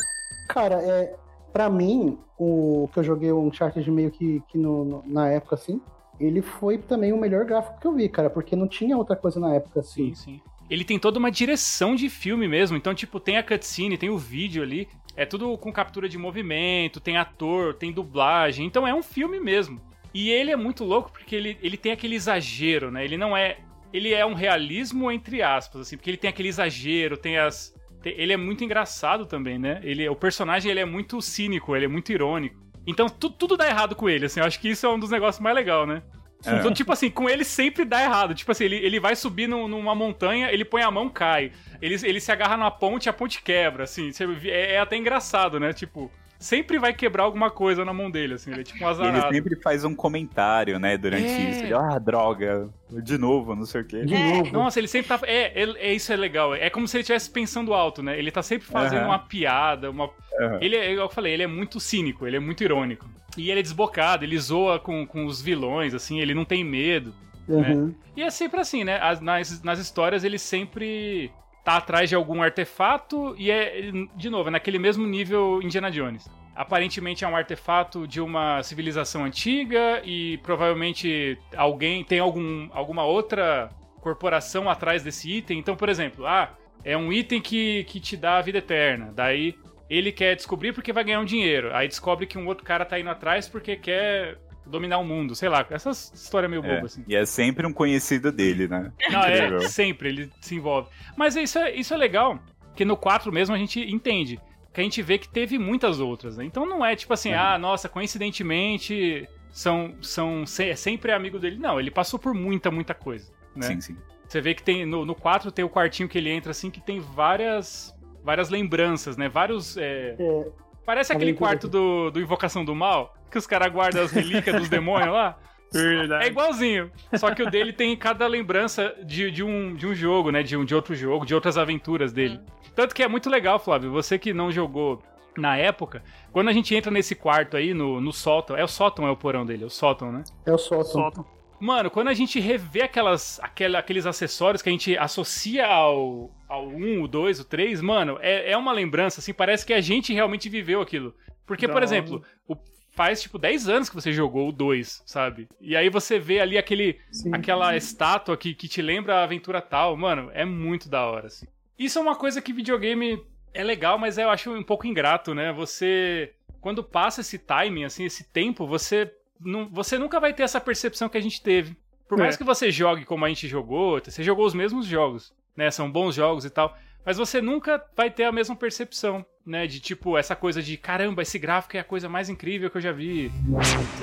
[0.48, 1.14] Cara, é,
[1.52, 5.54] pra mim, o que eu joguei o Uncharted meio que, que no- no- na época,
[5.54, 5.80] assim,
[6.18, 9.38] ele foi também o melhor gráfico que eu vi, cara, porque não tinha outra coisa
[9.38, 10.12] na época, assim.
[10.12, 10.40] Sim, sim.
[10.68, 12.76] Ele tem toda uma direção de filme mesmo.
[12.76, 14.86] Então, tipo, tem a cutscene, tem o vídeo ali.
[15.16, 18.64] É tudo com captura de movimento, tem ator, tem dublagem.
[18.66, 19.80] Então é um filme mesmo.
[20.14, 23.04] E ele é muito louco porque ele, ele tem aquele exagero, né?
[23.04, 23.58] Ele não é.
[23.92, 27.74] Ele é um realismo entre aspas, assim, porque ele tem aquele exagero, tem as.
[28.02, 29.80] tem- ele é muito engraçado também, né?
[29.82, 32.56] Ele, o personagem ele é muito cínico, ele é muito irônico.
[32.86, 34.40] Então tu- tudo dá errado com ele, assim.
[34.40, 36.02] Eu acho que isso é um dos negócios mais legais, né?
[36.44, 36.56] É.
[36.58, 38.34] Então, tipo assim, com ele sempre dá errado.
[38.34, 41.52] Tipo assim, ele, ele vai subir num- numa montanha, ele põe a mão, cai.
[41.82, 44.10] Ele, ele se agarra na ponte, a ponte quebra, assim.
[44.44, 45.72] É, é até engraçado, né?
[45.72, 49.18] Tipo, sempre vai quebrar alguma coisa na mão dele, assim, ele é tipo um azarado.
[49.26, 51.50] ele sempre faz um comentário, né, durante É.
[51.50, 51.64] isso.
[51.64, 54.04] Ele, ah, droga, de novo, não sei o quê.
[54.04, 54.36] De É.
[54.38, 54.50] novo.
[54.52, 55.20] Nossa, ele sempre tá.
[55.24, 56.54] É, é, isso é legal.
[56.54, 58.18] É como se ele estivesse pensando alto, né?
[58.18, 59.08] Ele tá sempre fazendo Aham.
[59.10, 60.10] uma piada, uma.
[60.40, 60.58] Aham.
[60.60, 63.06] Ele é, igual eu falei, ele é muito cínico, ele é muito irônico.
[63.36, 67.14] E ele é desbocado, ele zoa com, com os vilões, assim, ele não tem medo.
[67.48, 67.94] Uhum.
[68.16, 68.98] E é sempre assim, né?
[69.00, 71.30] As- nas, nas histórias ele sempre
[71.70, 76.28] tá atrás de algum artefato e é, de novo, é naquele mesmo nível Indiana Jones.
[76.54, 83.68] Aparentemente é um artefato de uma civilização antiga e provavelmente alguém tem algum, alguma outra
[84.00, 85.58] corporação atrás desse item.
[85.58, 86.52] Então, por exemplo, ah,
[86.84, 89.12] é um item que, que te dá a vida eterna.
[89.14, 89.54] Daí
[89.88, 91.74] ele quer descobrir porque vai ganhar um dinheiro.
[91.74, 94.38] Aí descobre que um outro cara tá indo atrás porque quer
[94.70, 95.34] dominar o mundo.
[95.34, 97.04] Sei lá, essas histórias meio É, bobas assim.
[97.06, 98.92] E é sempre um conhecido dele, né?
[99.10, 100.88] Não, é, sempre ele se envolve.
[101.16, 104.40] Mas isso é, isso é legal, porque no 4 mesmo a gente entende.
[104.72, 106.44] Que a gente vê que teve muitas outras, né?
[106.44, 107.38] Então não é tipo assim, Uhum.
[107.40, 111.58] ah, nossa, coincidentemente são, são se- é sempre amigo dele.
[111.58, 113.66] Não, ele passou por muita, muita coisa, né?
[113.66, 113.96] Sim, sim.
[114.28, 116.80] Você vê que tem no, no 4 tem o quartinho que ele entra assim, que
[116.80, 119.28] tem várias várias lembranças, né?
[119.28, 119.76] Vários.
[119.76, 120.46] é, É,
[120.84, 124.56] Parece aquele Aventura quarto do, do Invocação do Mal, que os caras guardam as relíquias
[124.56, 125.38] dos demônios lá.
[125.72, 126.24] Verdade.
[126.24, 126.90] É igualzinho.
[127.14, 130.42] Só que o dele tem cada lembrança de, de, um, de um jogo, né?
[130.42, 132.40] De, um, de outro jogo, de outras aventuras dele.
[132.74, 133.92] Tanto que é muito legal, Flávio.
[133.92, 135.00] Você que não jogou
[135.36, 138.56] na época, quando a gente entra nesse quarto aí, no, no sótão.
[138.56, 140.24] É o sótão, é o porão dele, é o sótão, né?
[140.44, 140.84] é o sótão.
[140.84, 141.39] Solta.
[141.60, 146.66] Mano, quando a gente revê aquelas, aquela- aqueles acessórios que a gente associa ao, ao
[146.68, 150.12] 1, o 2, o 3, mano, é, é uma lembrança, assim, parece que a gente
[150.12, 151.14] realmente viveu aquilo.
[151.46, 152.56] Porque, Da por exemplo, o-
[152.92, 155.48] faz tipo 10 anos que você jogou o 2, sabe?
[155.60, 157.30] E aí você vê ali aquele, Sim.
[157.34, 161.46] aquela estátua que, que te lembra a aventura tal, mano, é muito da hora, assim.
[161.78, 163.22] Isso é uma coisa que videogame
[163.54, 165.52] é legal, mas eu acho um pouco ingrato, né?
[165.52, 169.10] Você, quando passa esse timing, assim, esse tempo, você,
[169.40, 171.76] não, você nunca vai ter essa percepção que a gente teve.
[172.08, 172.38] Por mais É.
[172.38, 175.70] que você jogue como a gente jogou, você jogou os mesmos jogos, né?
[175.70, 176.76] São bons jogos e tal.
[177.06, 179.66] Mas você nunca vai ter a mesma percepção, né?
[179.66, 182.80] De tipo, essa coisa de caramba, esse gráfico é a coisa mais incrível que eu
[182.80, 183.30] já vi.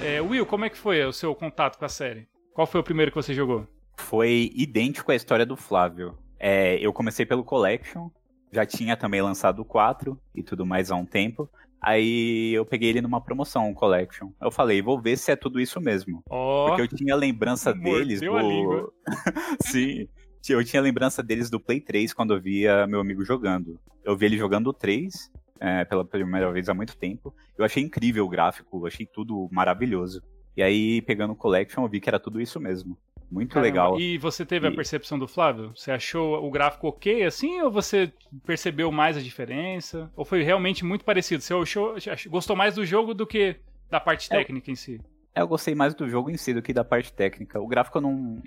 [0.04, 2.28] É, Will, como é que foi o seu contato com a série?
[2.54, 3.68] Qual foi o primeiro que você jogou?
[3.98, 6.18] Foi idêntico à história do Flávio.
[6.40, 8.10] É, eu comecei pelo Collection,
[8.52, 11.50] já tinha também lançado o 4 e tudo mais há um tempo.
[11.82, 14.30] Aí eu peguei ele numa promoção, o Collection.
[14.42, 16.24] Eu falei, vou ver se é tudo isso mesmo.
[16.30, 18.94] Ó, Porque eu tinha lembrança deles do.
[19.66, 20.08] Sim.
[20.50, 23.80] Eu tinha lembrança deles do Play 3 quando eu via meu amigo jogando.
[24.04, 27.34] Eu vi ele jogando o 3 é, pela primeira vez há muito tempo.
[27.58, 30.22] Eu achei incrível o gráfico, achei tudo maravilhoso.
[30.56, 32.98] E aí, pegando o Collection, eu vi que era tudo isso mesmo.
[33.30, 33.68] Muito caramba.
[33.68, 34.00] legal.
[34.00, 35.72] E você teve a E- percepção do Flávio?
[35.76, 37.60] Você achou o gráfico ok assim?
[37.62, 38.12] Ou você
[38.46, 40.10] percebeu mais a diferença?
[40.16, 41.44] Ou foi realmente muito parecido?
[41.44, 43.58] Você achou, ach- gostou mais do jogo do que
[43.90, 45.02] da parte É, técnica em si?
[45.36, 47.60] É, Eu gostei mais do jogo em si do que da parte técnica.
[47.62, 48.42] O gráfico eu não.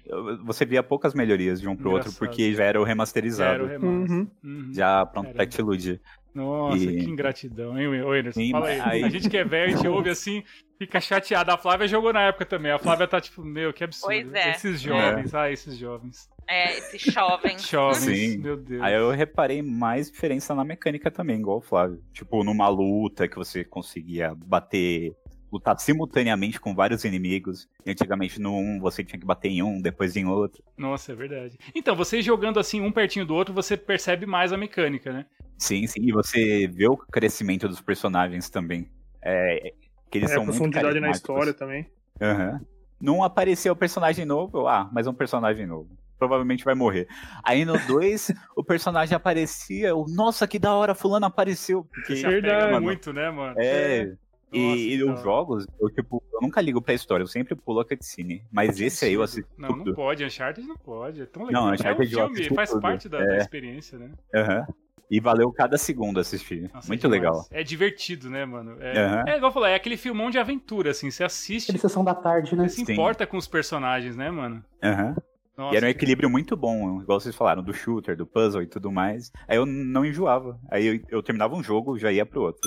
[0.44, 2.18] Você via poucas melhorias de um pro outro, Engraçado.
[2.28, 3.66] porque já era o remasterizado.
[3.66, 4.16] remaster.
[4.16, 4.30] Uhum.
[4.42, 4.70] Uhum.
[4.72, 5.50] Já pronto pra Caramba.
[5.50, 6.00] te iludir.
[6.34, 8.40] Nossa, E- que ingratidão, hein, Anderson?
[8.40, 8.80] Sim, Fala aí.
[8.80, 10.42] aí- A gente que é velho, a gente ouve assim,
[10.78, 11.50] fica chateado.
[11.50, 12.70] A Flávia jogou na época também.
[12.70, 14.06] A Flávia tá tipo, meu, que absurdo.
[14.30, 14.50] Pois é.
[14.52, 16.28] Esses jovens, ah, esses jovens.
[16.48, 17.56] É, esse jovem.
[17.58, 18.38] Jovens, Sim.
[18.38, 18.82] meu Deus.
[18.82, 22.02] Aí eu reparei mais diferença na mecânica também, igual o Flávio.
[22.12, 25.12] Tipo, numa luta que você conseguia bater,
[25.52, 27.68] lutar simultaneamente com vários inimigos.
[27.86, 30.62] E antigamente no um você tinha que bater em um, depois em outro.
[30.76, 31.56] Nossa, é verdade.
[31.72, 35.26] Então, vocês jogando assim, um pertinho do outro, você percebe mais a mecânica, né?
[35.60, 36.00] Sim, sim.
[36.02, 38.90] E você vê o crescimento dos personagens também.
[39.22, 39.74] É,
[40.10, 41.86] que eles É, são muito profundidade na história também.
[42.20, 42.60] Aham.
[43.00, 45.90] Não apareceu o personagem novo, ah, mas é um personagem novo.
[46.18, 47.06] Provavelmente vai morrer.
[47.44, 51.84] Aí no 2, o personagem aparecia, eu, nossa, que da hora, fulano apareceu.
[51.84, 52.72] Porque, Verdade.
[52.72, 53.54] mano, muito, né, mano?
[53.58, 54.04] É.
[54.04, 54.18] Nossa,
[54.52, 57.54] E, e que da os jogos, eu tipo, eu nunca ligo pra história, eu sempre
[57.54, 58.44] pulo a cutscene.
[58.50, 59.94] Mas esse aí eu assisto Não, não tudo.
[59.94, 60.24] pode.
[60.24, 61.22] Uncharted não pode.
[61.22, 61.62] É tão legal.
[61.62, 62.80] Não, é um Uncharted filme, faz tudo.
[62.82, 63.26] parte da, É.
[63.26, 64.10] da experiência, né?
[64.34, 64.66] Aham.
[65.10, 66.70] E valeu cada segundo assistir.
[66.72, 67.44] Nossa, Muito é legal.
[67.50, 68.76] É divertido, né, mano?
[68.80, 69.24] É, Aham.
[69.26, 71.10] é igual eu falei, é aquele filmão de aventura, assim.
[71.10, 72.68] Você assiste, Aquele sessão da tarde, né?
[72.68, 72.92] você se Sim.
[72.92, 74.62] importa com os personagens, né, mano?
[74.82, 75.16] Aham.
[75.56, 78.62] Nossa, E era um que- equilíbrio muito bom, igual vocês falaram, do shooter, do puzzle
[78.62, 79.30] e tudo mais.
[79.48, 80.58] Aí eu não enjoava.
[80.70, 82.60] Aí eu, eu terminava um jogo, já ia pro outro.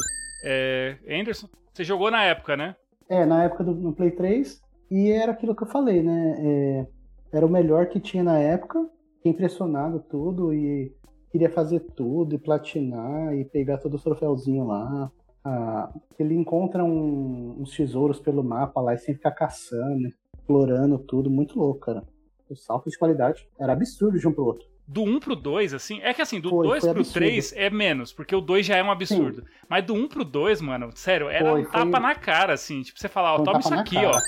[0.45, 2.75] É, Anderson, você jogou na época, né?
[3.09, 4.61] É, na época do no Play 3.
[4.91, 6.35] E era aquilo que eu falei, né?
[6.39, 6.87] É,
[7.37, 8.85] era o melhor que tinha na época.
[9.17, 10.91] Fiquei impressionado tudo e
[11.33, 15.11] queria fazer tudo e platinar e pegar todo o troféuzinho lá.
[15.43, 21.29] Ah, ele encontra um- uns tesouros pelo mapa lá e sem ficar caçando, explorando tudo.
[21.31, 22.03] Muito louco, cara.
[22.49, 24.71] O salto de qualidade era absurdo de um pro outro.
[24.85, 27.13] do 1 pro 2, assim, é que assim, do Foi, 2 foi pro absurdo.
[27.25, 29.43] 3 é menos, porque o 2 já é um absurdo.
[29.69, 32.99] Mas do 1 pro 2, mano, sério, era Foi, um tapa na cara, assim, tipo,
[32.99, 34.09] você falar, ó, um toma isso aqui, cara.
[34.09, 34.19] ó.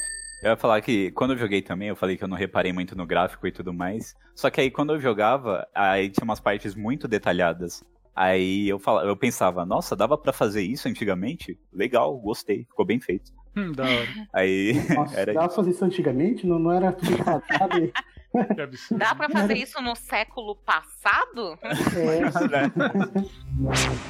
[0.45, 2.95] Eu ia falar que quando eu joguei também, eu falei que eu não reparei muito
[2.95, 4.13] no gráfico e tudo mais.
[4.35, 7.83] Só que aí quando eu jogava, aí tinha umas partes muito detalhadas.
[8.15, 11.57] Aí eu falava, eu pensava, nossa, dava pra fazer isso antigamente?
[11.73, 13.31] Legal, gostei, ficou bem feito.
[13.57, 14.07] Hum, da hora.
[14.31, 16.45] Aí Nossa, era dava pra fazer isso antigamente?
[16.45, 17.91] Não, não era tudo quadrado
[18.55, 18.99] Que absurdo.
[18.99, 21.57] Dá pra fazer isso no século passado?
[21.63, 22.27] É,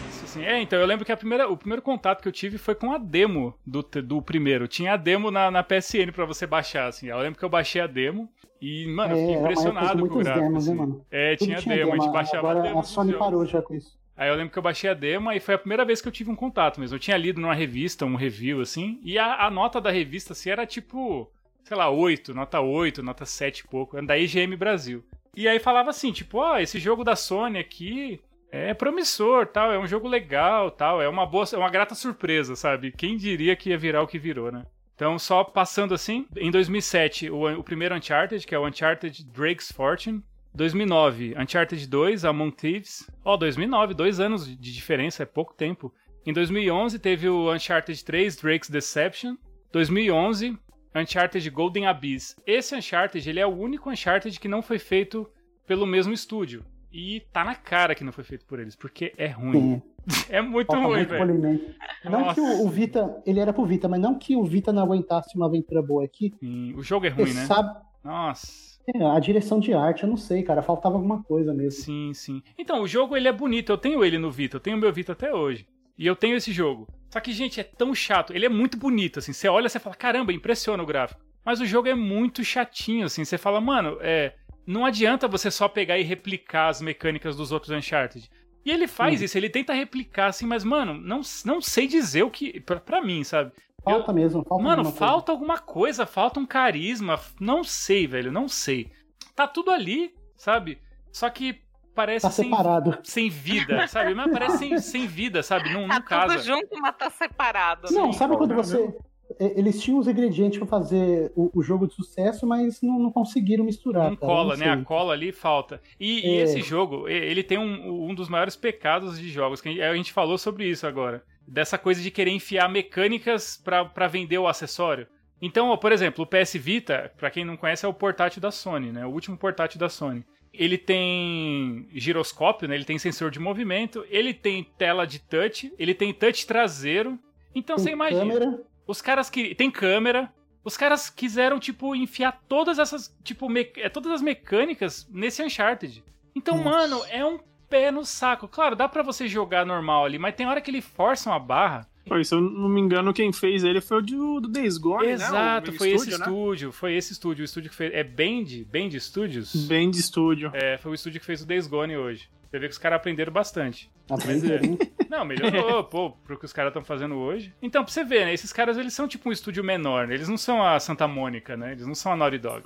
[0.09, 0.43] Isso, assim.
[0.43, 2.91] É, então, eu lembro que a primeira, o primeiro contato que eu tive foi com
[2.91, 4.67] a demo do, do primeiro.
[4.67, 7.07] Tinha a demo na, na PSN pra você baixar, assim.
[7.07, 8.29] Eu lembro que eu baixei a demo
[8.61, 10.45] e, mano, eu É, fiquei de impressionado com o gráfico.
[10.45, 10.79] demos, né, assim.
[10.79, 11.05] mano?
[11.11, 12.79] É, tudo tinha demo, a gente baixava a agora demo.
[12.79, 13.97] a Sony parou já com isso.
[14.17, 16.11] Aí eu lembro que eu baixei a demo e foi a primeira vez que eu
[16.11, 16.95] tive um contato mesmo.
[16.95, 20.49] Eu tinha lido numa revista, um review, assim, e a, a nota da revista, assim,
[20.49, 21.29] era tipo,
[21.65, 25.03] sei lá, 8, nota 8, nota 7 e pouco, da IGM Brasil.
[25.35, 29.79] E aí falava assim, tipo, ó, esse jogo da Sony aqui é promissor, tal, é
[29.79, 32.91] um jogo legal, tal, é uma boa, é uma grata surpresa, sabe?
[32.91, 34.63] Quem diria que ia virar o que virou, né?
[34.95, 39.71] Então, só passando assim, em 2007, o, o primeiro Uncharted, que é o Uncharted Drake's
[39.71, 40.23] Fortune.
[40.53, 43.09] 2009, Uncharted 2, Among Thieves.
[43.25, 45.93] Ó, 2009, dois anos de diferença, é pouco tempo.
[46.25, 49.35] Em 2011 teve o Uncharted 3, Drake's Deception.
[49.73, 50.57] 2011,
[50.95, 52.35] Uncharted Golden Abyss.
[52.45, 55.29] Esse Uncharted, ele é o único Uncharted que não foi feito
[55.67, 56.63] pelo mesmo estúdio.
[56.91, 59.81] E tá na cara que não foi feito por eles, porque é ruim.
[60.07, 61.25] Sim, É muito falta ruim, muito velho.
[61.27, 61.75] polimento.
[62.05, 64.83] Não que o, o Vita, ele era pro Vita, mas não que o Vita não
[64.83, 66.33] aguentasse uma aventura boa aqui.
[66.39, 67.45] Sim, O jogo é ruim, né?
[67.45, 68.47] sabe, Nossa.
[68.95, 71.81] é, a direção de arte, eu não sei, cara, faltava alguma coisa mesmo.
[71.83, 72.41] Sim, sim.
[72.57, 73.71] Então, o jogo ele é bonito.
[73.73, 74.55] Eu tenho ele no Vita.
[74.55, 75.67] Eu tenho o meu Vita até hoje.
[75.97, 76.87] E eu tenho esse jogo.
[77.15, 78.33] Só que, gente, é tão chato.
[78.35, 79.31] Ele é muito bonito, assim.
[79.31, 81.21] Você olha e você fala, caramba, impressiona o gráfico.
[81.45, 83.23] Mas o jogo é muito chatinho, assim.
[83.23, 84.35] Você fala, mano, é.
[84.67, 88.29] Não adianta você só pegar e replicar as mecânicas dos outros Uncharted.
[88.65, 89.23] E ele faz Hum.
[89.23, 92.59] isso, ele tenta replicar, assim, mas, mano, não, não sei dizer o que.
[92.59, 93.53] Pra, pra mim, sabe?
[93.81, 94.97] Falta mesmo, falta Mano, alguma coisa.
[95.13, 97.17] falta alguma coisa, falta um carisma.
[97.39, 98.91] Não sei, velho, não sei.
[99.33, 100.79] Tá tudo ali, sabe?
[101.13, 101.61] Só que
[101.95, 102.97] parece Tá sem, separado.
[103.03, 104.13] sem vida, sabe?
[104.13, 105.73] Mas parece sem, sem vida, sabe?
[105.73, 106.33] Não, Tá não casa.
[106.35, 107.87] tudo junto, mas tá separado.
[107.91, 108.93] Não, sabe quando não, você.
[109.39, 113.11] é, Eles tinham os ingredientes pra fazer o, o jogo de sucesso, mas não, não
[113.11, 114.09] conseguiram misturar.
[114.09, 114.71] Não cara, cola, não né?
[114.73, 115.81] A cola ali falta.
[115.99, 116.43] E, e É.
[116.43, 120.11] esse jogo, e- ele tem um, um dos maiores pecados de jogos, que a gente
[120.13, 121.23] falou sobre isso agora.
[121.47, 125.07] Dessa coisa de querer enfiar mecânicas pra, pra vender o acessório.
[125.41, 128.91] Então, por exemplo, o PS Vita, pra quem não conhece, é o portátil da Sony,
[128.91, 129.05] né?
[129.05, 130.23] O último portátil da Sony.
[130.57, 132.75] Ele tem giroscópio, né?
[132.75, 137.19] Ele tem sensor de movimento, ele tem tela de touch, ele tem touch traseiro.
[137.53, 138.19] Então você Tem imagina.
[138.33, 139.55] câmera, Os caras que.
[139.55, 140.31] Tem câmera.
[140.63, 143.15] Os caras quiseram, tipo, enfiar todas essas.
[143.23, 146.03] Tipo, me- é, todas as mecânicas nesse Uncharted.
[146.35, 146.69] Então, Nossa.
[146.69, 147.39] mano, é um
[147.69, 148.47] pé no saco.
[148.47, 151.87] Claro, dá pra você jogar normal ali, mas tem hora que ele força uma barra.
[152.05, 155.07] Pô, se eu não me engano, quem fez ele foi o do, do Days Gone,
[155.07, 155.77] Exato, né?
[155.77, 156.25] Foi esse estúdio, né?
[156.25, 156.71] estúdio.
[156.71, 157.41] Foi esse estúdio.
[157.41, 157.93] O estúdio que fez.
[157.93, 158.45] É Band?
[158.71, 159.55] Band Studios?
[159.67, 160.51] Bem de estúdio.
[160.53, 162.29] É, foi o estúdio que fez o Days Gone hoje.
[162.49, 163.91] Você vê que os caras aprenderam bastante.
[164.09, 164.77] aprenderam, hein?
[165.09, 167.53] Não, melhorou, pô, pro que os caras estão fazendo hoje.
[167.61, 168.33] Então, pra você ver, né?
[168.33, 170.13] Esses caras, eles são tipo um estúdio menor, né?
[170.13, 171.71] Eles não são a Santa Mônica, né?
[171.73, 172.63] Eles não são a Naughty Dog.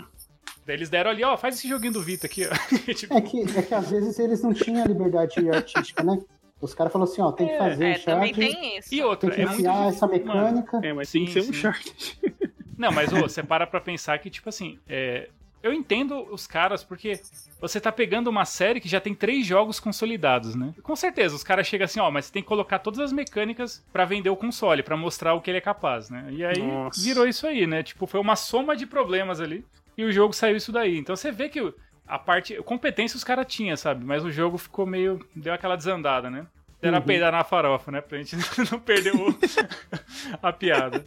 [0.65, 2.53] Daí eles deram ali, ó, faz esse joguinho do Vita aqui, ó.
[2.93, 6.19] tipo, É que, é que às vezes eles não tinham a liberdade artística, né?
[6.61, 8.93] Os caras falaram assim, ó, tem que É, fazer É, tem isso.
[8.93, 9.59] E outra, tem que é muito.
[9.59, 10.79] enfiar essa Mano, mecânica.
[10.83, 12.19] É, mas Sim, tem que ser um Uncharted.
[12.77, 15.29] Não, mas ô, você para pra pensar que, tipo assim, é,
[15.61, 17.19] eu entendo os caras, porque
[17.59, 20.73] você tá pegando uma série que já tem três jogos consolidados, né?
[20.81, 23.83] Com certeza, os caras chegam assim, ó, mas você tem que colocar todas as mecânicas
[23.91, 26.27] pra vender o console, pra mostrar o que ele é capaz, né?
[26.31, 27.01] E aí Nossa.
[27.01, 27.83] virou isso aí, né?
[27.83, 29.65] Tipo, foi uma soma de problemas ali
[29.97, 30.97] e o jogo saiu isso daí.
[30.97, 31.73] Então você vê que
[32.09, 32.55] a parte.
[32.63, 34.03] Competência os caras tinham, sabe?
[34.03, 35.25] Mas o jogo ficou meio.
[35.35, 36.45] deu aquela desandada, né?
[36.81, 37.05] Deram a Uhum.
[37.05, 38.01] peidar na farofa, né?
[38.01, 38.35] Pra gente
[38.71, 39.37] não perder o-
[40.41, 41.05] a piada.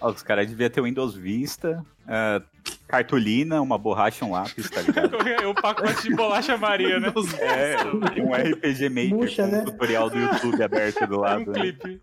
[0.00, 2.42] Ó, os caras deviam ter o Windows Vista, ah,
[2.88, 5.16] cartolina, uma borracha, um lápis, tá ligado?
[5.48, 7.12] o pacote de bolacha Maria, né?
[7.40, 9.60] É, um RPG Maker com né?
[9.60, 11.42] um tutorial do YouTube aberto do É lado.
[11.48, 11.60] um né?
[11.60, 12.00] clipe.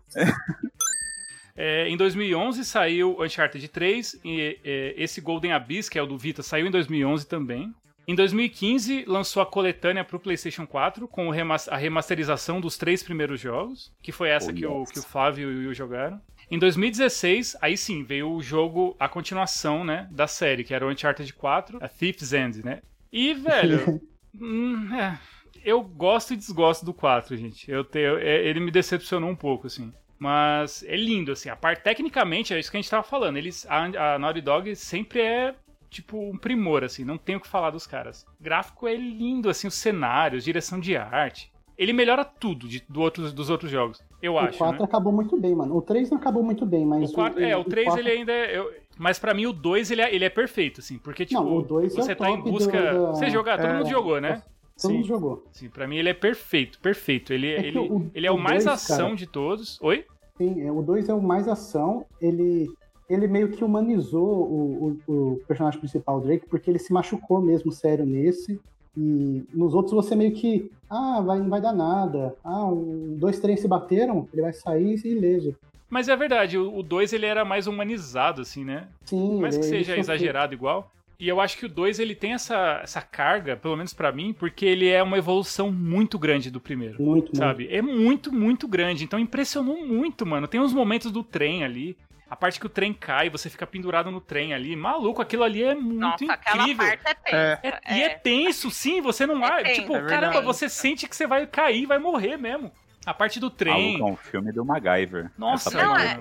[1.54, 6.16] É, em 2011 saiu Uncharted 3, e é, esse Golden Abyss, que é o do
[6.16, 7.72] Vita, saiu em 2011 também.
[8.06, 13.40] Em 2015 lançou a coletânea para o PlayStation 4 com a remasterização dos três primeiros
[13.40, 16.20] jogos, que foi essa Oh, que, o, que o Flávio e o Will jogaram.
[16.50, 20.90] Em 2016, aí sim, veio o jogo, a continuação, né, da série, que era o
[20.90, 22.82] Uncharted 4, a Thief's End, né?
[23.10, 24.00] E, velho,
[24.38, 25.18] hum, é,
[25.64, 27.70] eu gosto e desgosto do 4, gente.
[27.70, 29.92] Eu tenho, é, ele me decepcionou um pouco, assim.
[30.18, 31.48] Mas é lindo, assim.
[31.48, 33.36] A parte, tecnicamente, é isso que a gente tava falando.
[33.36, 35.54] Eles, a, a Naughty Dog sempre é
[35.92, 38.26] tipo, um primor, assim, não tenho o que falar dos caras.
[38.40, 41.52] O gráfico é lindo, assim, os cenários, direção de arte.
[41.78, 44.58] Ele melhora tudo de, do outros, dos outros jogos, eu o acho.
[44.58, 44.84] 4 né?
[44.84, 45.76] acabou muito bem, mano.
[45.76, 47.10] O 3 não acabou muito bem, mas.
[47.10, 48.58] O 4, é, o 3 quatro- ele ainda é.
[48.58, 51.56] eu- mas pra mim o 2 ele é, ele é perfeito, assim, porque, tipo, Não,
[51.56, 52.70] o dois é você o tá em busca.
[52.92, 53.78] do- da- Você jogar, todo É.
[53.78, 54.42] mundo jogou, né?
[54.80, 55.08] Todo mundo Sim.
[55.08, 55.44] jogou.
[55.52, 57.32] Sim, pra mim ele é perfeito, perfeito.
[57.32, 59.80] Ele, É ele, o- ele é o, o mais dois, ação cara- de todos.
[59.80, 60.04] Oi?
[60.36, 62.04] Sim, é, o 2 é o mais ação.
[62.20, 62.68] Ele,
[63.12, 67.70] ele meio que humanizou o, o, o personagem principal, Drake, porque ele se machucou mesmo
[67.70, 68.60] sério nesse.
[68.96, 70.70] E nos outros você meio que.
[70.88, 72.34] Ah, vai, não vai dar nada.
[72.44, 75.56] Ah, um, dois trens se bateram, ele vai sair ileso.
[75.88, 78.88] Mas é verdade, o 2 ele era mais humanizado, assim, né?
[79.04, 80.90] Sim, mais que seja exagerado igual.
[81.20, 84.32] E eu acho que o 2 ele tem essa, essa carga, pelo menos pra mim,
[84.32, 86.94] porque ele é uma evolução muito grande do primeiro.
[86.94, 87.36] Muito, muito.
[87.36, 87.68] Sabe?
[87.70, 89.04] É muito, muito grande.
[89.04, 90.48] Então impressionou muito, mano.
[90.48, 91.96] Tem uns momentos do trem ali.
[92.32, 94.74] A parte que o trem cai, você fica pendurado no trem ali.
[94.74, 96.86] Maluco, aquilo ali é muito Nossa, aquela incrível.
[96.86, 97.60] parte é tensa.
[97.62, 99.62] É- E é tenso, sim, você não É vai.
[99.64, 102.72] tenso, tipo, é caramba, você sente que você vai cair, vai morrer mesmo.
[103.04, 103.98] A parte do trem.
[103.98, 105.30] Maluco, é um filme do MacGyver.
[105.36, 106.18] Nossa, não, é-.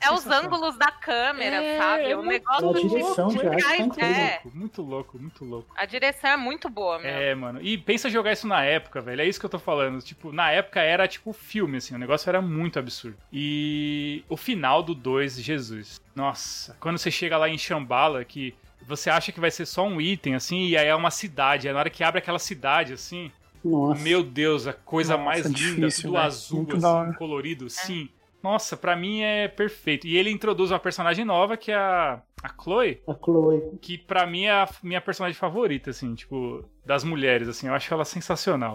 [0.00, 2.02] É os ângulos da câmera, É, sabe?
[2.10, 4.40] é O muito negócio A direção de de arte tá é.
[4.54, 5.68] Muito louco, muito louco.
[5.76, 7.10] A direção é muito boa, meu.
[7.10, 7.60] É, mano.
[7.62, 9.22] E pensa jogar isso na época, velho.
[9.22, 10.00] É isso que eu tô falando.
[10.00, 11.94] Tipo, na época era tipo filme, assim.
[11.94, 13.16] O negócio era muito absurdo.
[13.32, 16.00] E o final do 2, Jesus.
[16.14, 16.76] Nossa.
[16.80, 18.54] Quando você chega lá em Shambhala, que
[18.86, 21.66] você acha que vai ser só um item, assim, e aí é uma cidade.
[21.68, 23.30] Aí na hora que abre aquela cidade, assim.
[23.64, 24.00] Nossa.
[24.02, 26.20] Meu Deus, a coisa Nossa, mais linda, difícil, tudo né?
[26.20, 28.08] azul, Muito assim, colorido, sim.
[28.42, 30.06] Nossa, pra mim é perfeito.
[30.06, 33.60] E ele introduz uma personagem nova, que é a, a Chloe, A Chloe.
[33.82, 37.92] que pra mim é a minha personagem favorita, assim, tipo, das mulheres, assim, eu acho
[37.92, 38.72] ela sensacional.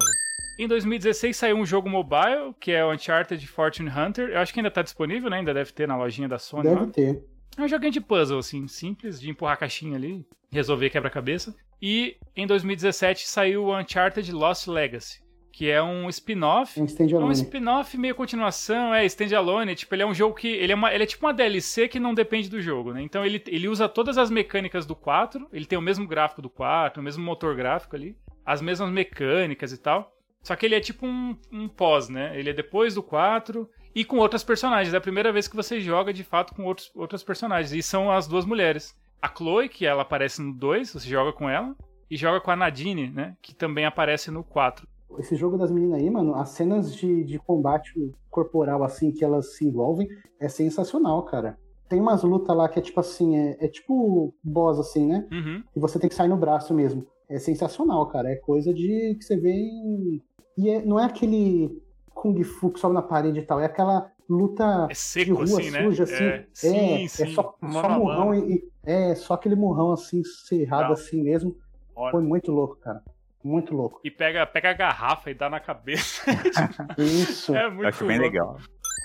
[0.60, 4.30] Em 2016 saiu um jogo mobile, que é o Uncharted Fortune Hunter.
[4.30, 5.38] Eu acho que ainda tá disponível, né?
[5.38, 6.64] Ainda deve ter na lojinha da Sony.
[6.70, 6.88] Deve lá.
[6.88, 7.24] ter.
[7.58, 11.56] É um joguinho de puzzle, assim, simples, de empurrar a caixinha ali, resolver quebra-cabeça.
[11.82, 15.23] E em 2017 saiu o Uncharted Lost Legacy,
[15.54, 20.02] que é um spin-off Um stand é um spin-off meio continuação, é standalone, tipo, ele
[20.02, 22.50] é um jogo que ele é, uma, ele é tipo uma DLC que não depende
[22.50, 23.04] do jogo, né?
[23.04, 26.50] Então ele, ele usa todas as mecânicas do 4, ele tem o mesmo gráfico do
[26.50, 30.12] 4, o mesmo motor gráfico ali, as mesmas mecânicas e tal.
[30.42, 32.38] Só que ele é tipo um, um pós, né?
[32.38, 34.94] Ele é depois do 4 e com outras personagens.
[34.94, 37.72] É a primeira vez que você joga de fato com outros, outras personagens.
[37.72, 38.94] E são as duas mulheres.
[39.22, 41.76] A Chloe, que ela aparece no 2, você joga com ela.
[42.10, 43.38] E joga com a Nadine, né?
[43.42, 44.86] Que também aparece no 4.
[45.20, 47.92] Esse jogo das meninas aí, mano, as cenas de, de combate
[48.30, 50.08] corporal, assim, que elas se envolvem,
[50.40, 51.58] é sensacional, cara.
[51.90, 55.28] Tem umas lutas lá que é tipo assim, é, é tipo boss, assim, né?
[55.32, 55.64] Uhum.
[55.76, 57.06] E você tem que sair no braço mesmo.
[57.30, 58.30] É sensacional, cara.
[58.32, 60.22] É coisa de que você vê em.
[60.58, 61.82] E é- não é aquele
[62.14, 65.44] Kung Fu que sobe na parede e tal, é aquela luta É de seco, rua
[65.44, 65.84] assim, né?
[65.84, 66.24] suja, assim.
[66.24, 67.24] É, sim, é, sim.
[67.24, 68.46] é só, Mano só murrão mano.
[68.50, 70.94] e, e- É, só aquele murrão assim, cerrado Não.
[70.94, 71.56] assim mesmo.
[71.96, 72.12] Olha.
[72.12, 73.02] Foi muito louco, cara.
[73.44, 74.00] Muito louco.
[74.04, 76.24] E pega, pega a garrafa e dá na cabeça.
[76.98, 77.56] Isso.
[77.56, 78.32] é Eu muito acho bem louco.
[78.34, 78.58] legal.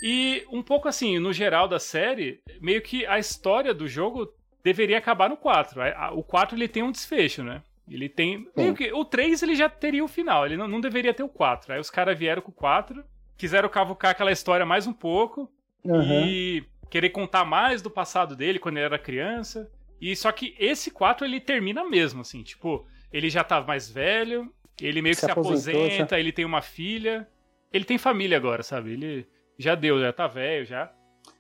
[0.03, 4.29] E um pouco assim, no geral da série, meio que a história do jogo
[4.63, 5.81] deveria acabar no 4.
[5.83, 7.63] A- a- O 4 ele tem um desfecho, né?
[7.91, 8.47] Ele tem.
[8.57, 11.29] Meio que, o 3 ele já teria o final, ele não, não deveria ter o
[11.29, 11.73] 4.
[11.73, 13.03] Aí os caras vieram com o 4,
[13.37, 15.51] quiseram cavucar aquela história mais um pouco
[15.87, 16.27] Aham.
[16.27, 19.71] e querer contar mais do passado dele quando ele era criança.
[20.01, 24.53] E só que esse 4 ele termina mesmo, assim, tipo, ele já tá mais velho,
[24.81, 27.27] ele meio que Se aposenta, ele tem uma filha.
[27.73, 28.93] Ele tem família agora, sabe?
[28.93, 29.27] Ele
[29.59, 30.91] já deu, já tá velho já.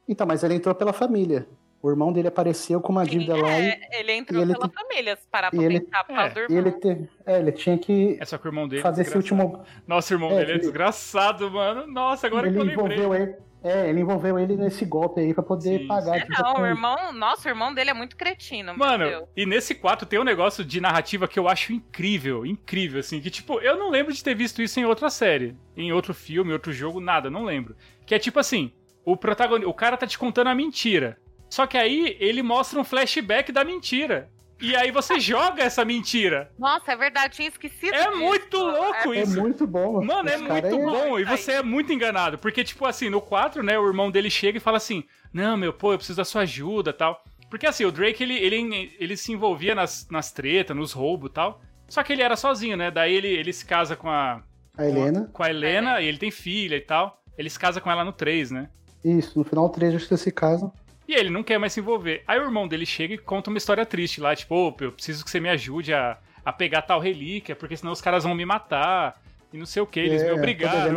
[0.07, 1.47] Então, mas ele entrou pela família.
[1.81, 4.53] O irmão dele apareceu com uma dívida Sim, lá e, é, ele entrou e ele
[4.53, 6.59] pela tem- família, se parar e pra ele- pensar, por causa do e irmão.
[6.59, 8.81] ele, te- é, ele tinha que É só que o irmão dele.
[8.81, 9.49] é fazer esse desgraçado.
[9.53, 9.65] último.
[9.87, 11.87] Nossa, o irmão É, dele é ele- desgraçado, mano.
[11.87, 12.97] Nossa, agora ele que eu lembrei.
[12.99, 13.37] envolveu ele.
[13.69, 16.17] É, ele envolveu ele nesse golpe aí pra poder Sim, pagar.
[16.17, 19.05] É, a dívida não, o irmão, nossa, o irmão dele é muito cretino, meu Mano,
[19.05, 19.29] Deus.
[19.37, 23.31] e nesse 4 tem um negócio de narrativa que eu acho incrível, incrível, assim, que
[23.31, 26.73] tipo, eu não lembro de ter visto isso em outra série, em outro filme, outro
[26.73, 27.77] jogo, nada, não lembro.
[28.07, 28.73] Que é tipo assim,
[29.05, 31.19] o protagonista, o cara tá te contando a mentira.
[31.51, 34.31] Só que aí ele mostra um flashback da mentira.
[34.61, 36.51] E aí você joga essa mentira.
[36.59, 38.17] Nossa, é verdade, tinha esquecido É disso.
[38.19, 39.41] muito louco É isso.
[39.41, 40.05] muito bom.
[40.05, 41.19] Mano, é muito bom.
[41.19, 42.39] E você é muito enganado.
[42.39, 45.73] Porque, tipo assim, no 4, né, o irmão dele chega e fala assim: Não, meu,
[45.73, 47.23] pô, eu preciso da sua ajuda tal.
[47.49, 51.35] Porque assim, o Drake, ele, ele, ele se envolvia nas, nas tretas, nos roubos e
[51.35, 51.61] tal.
[51.89, 52.91] Só que ele era sozinho, né?
[52.91, 54.43] Daí ele, ele se casa com a,
[54.77, 55.31] A Helena.
[55.33, 57.23] com a Helena e ele tem filha e tal.
[57.39, 58.69] Ele se casa com ela no 3, né?
[59.05, 60.71] Isso, no final 3 acho que se casa.
[61.09, 62.23] E ele não quer mais se envolver.
[62.29, 65.25] Aí o irmão dele chega e conta uma história triste lá, tipo, ô, eu preciso
[65.25, 68.45] que você me ajude a, a pegar tal relíquia, porque senão os caras vão me
[68.45, 69.19] matar.
[69.51, 70.93] e não sei o que, eles É, me obrigaram.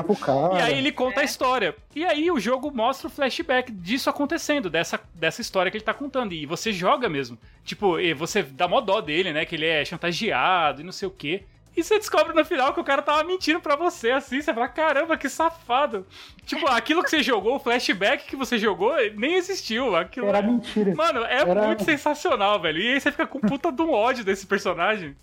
[0.58, 1.74] E aí ele conta a história.
[1.96, 5.94] E aí o jogo mostra o flashback disso acontecendo, dessa, dessa história que ele tá
[5.94, 6.34] contando.
[6.34, 7.38] E você joga mesmo.
[7.64, 9.46] Tipo, e você dá mó dó dele, né?
[9.46, 11.46] Que ele é chantageado e não sei o quê.
[11.76, 14.42] E você descobre no final que o cara tava mentindo pra você, assim.
[14.42, 16.06] Você fala, caramba, que safado.
[16.46, 19.96] Tipo, aquilo que você jogou, o flashback que você jogou, nem existiu.
[19.96, 20.94] Aquilo Era é- mentira.
[20.94, 22.80] Mano, é Era- muito sensacional, velho.
[22.82, 25.16] E aí você fica com puta de um ódio desse personagem.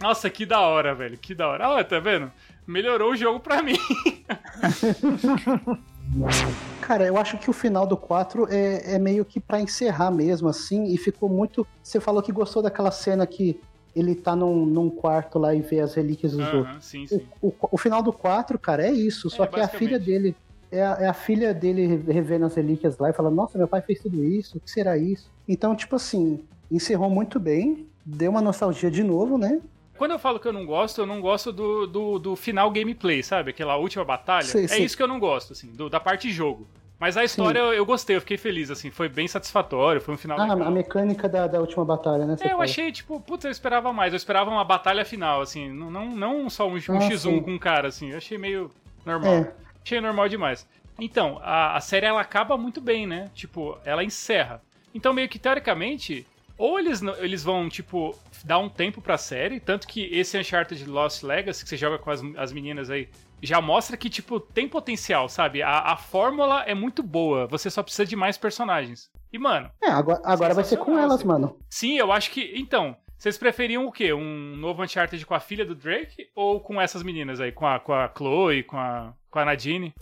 [0.00, 1.18] Nossa, que da hora, velho.
[1.18, 1.68] Que da hora.
[1.68, 2.32] Olha, tá vendo?
[2.66, 3.76] Melhorou o jogo pra mim.
[6.80, 10.48] Cara, eu acho que o final do 4 é, é meio que pra encerrar mesmo,
[10.48, 11.66] assim, e ficou muito.
[11.82, 13.58] Você falou que gostou daquela cena que
[13.94, 16.66] ele tá num, num quarto lá e vê as relíquias dos outros.
[16.66, 17.26] Aham, sim, sim.
[17.40, 19.28] O, o, o final do 4, cara, é isso.
[19.28, 20.34] Só É, que é a filha dele.
[20.70, 23.82] É a, é a filha dele revendo as relíquias lá e falando, nossa, meu pai
[23.82, 25.30] fez tudo isso, o que será isso?
[25.46, 29.60] Então, tipo assim, encerrou muito bem, deu uma nostalgia de novo, né?
[29.98, 33.22] Quando eu falo que eu não gosto, eu não gosto do, do, do final gameplay,
[33.22, 33.50] sabe?
[33.50, 34.46] Aquela última batalha.
[34.46, 34.84] Sei, é sei.
[34.84, 36.66] isso que eu não gosto, assim, do- da parte jogo.
[37.02, 40.16] Mas a história eu, eu gostei, eu fiquei feliz, assim, foi bem satisfatório, foi um
[40.16, 40.68] final Ah, legal.
[40.68, 42.36] a mecânica da, da última batalha, né?
[42.40, 42.62] É, eu fala.
[42.62, 44.12] achei, tipo, putz, eu esperava mais.
[44.12, 47.42] Eu esperava uma batalha final, assim, não, não, não só um, um Ah, X1 sim.
[47.42, 48.10] com um cara, assim.
[48.12, 48.70] Eu achei meio
[49.04, 49.32] normal.
[49.34, 49.52] É,
[49.84, 50.64] Achei normal demais.
[50.96, 53.28] Então, a, a série ela acaba muito bem, né?
[53.34, 54.62] Tipo, ela encerra.
[54.94, 56.24] Então, meio que teoricamente,
[56.56, 61.24] ou eles, eles vão, tipo, dar um tempo pra série, tanto que esse Uncharted Lost
[61.24, 63.08] Legacy, que você joga com as, as meninas aí,
[63.42, 65.62] já mostra que, tipo, tem potencial, sabe?
[65.62, 69.10] A, a fórmula é muito boa, você só precisa de mais personagens.
[69.32, 71.26] E, mano, é agora, agora vai ser com elas, assim.
[71.26, 71.58] mano.
[71.68, 72.52] sim, eu acho que.
[72.54, 74.12] Então, vocês preferiam o quê?
[74.12, 77.50] Um novo Uncharted com a filha do Drake ou com essas meninas aí?
[77.52, 79.92] Com a, com a Chloe, com a, com a Nadine?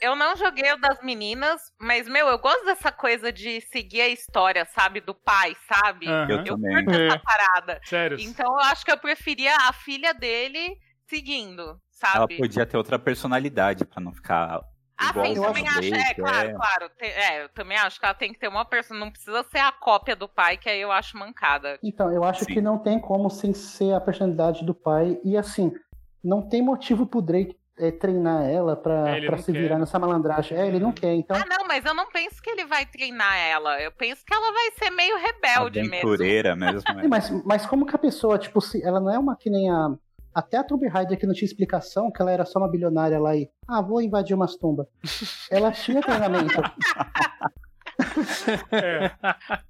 [0.00, 4.08] Eu não joguei o das meninas, mas, meu, eu gosto dessa coisa de seguir a
[4.08, 5.00] história, sabe?
[5.00, 6.08] Do pai, sabe?
[6.08, 6.26] Aham.
[6.28, 6.84] Eu Eu também.
[6.84, 7.80] curto essa parada.
[7.84, 8.18] Sério?
[8.20, 10.76] Então eu acho que eu preferia a filha dele
[11.06, 12.36] seguindo, Ela sabe?
[12.36, 14.60] podia ter outra personalidade pra não ficar
[14.98, 15.34] Ah, igual sim,
[15.64, 15.78] também acho.
[15.78, 16.52] É, Drake, claro, é.
[16.54, 16.88] claro.
[16.98, 18.98] Te- é, eu também acho que ela tem que ter uma pessoa.
[18.98, 21.78] Não precisa ser a cópia do pai, que aí eu acho mancada.
[21.82, 22.54] Então, eu acho Sim.
[22.54, 25.18] que não tem como sem ser a personalidade do pai.
[25.24, 25.72] E assim,
[26.22, 29.60] não tem motivo pro Drake é, treinar ela pra, É, pra se quer.
[29.60, 30.56] virar nessa malandragem.
[30.56, 31.14] É, ele não quer.
[31.14, 33.80] Então, Ah, não, mas eu não penso que ele vai treinar ela.
[33.80, 36.10] Eu penso que ela vai ser meio rebelde mesmo.
[36.56, 37.00] mesmo.
[37.00, 39.70] É, mas, mas como que a pessoa, tipo, se ela não é uma que nem
[39.70, 39.88] a.
[40.34, 43.36] Até a Tomb Raider que não tinha explicação, que ela era só uma bilionária lá
[43.36, 43.48] e.
[43.68, 44.86] Ah, vou invadir umas tumbas.
[45.50, 46.60] Ela tinha treinamento.
[48.70, 49.10] É.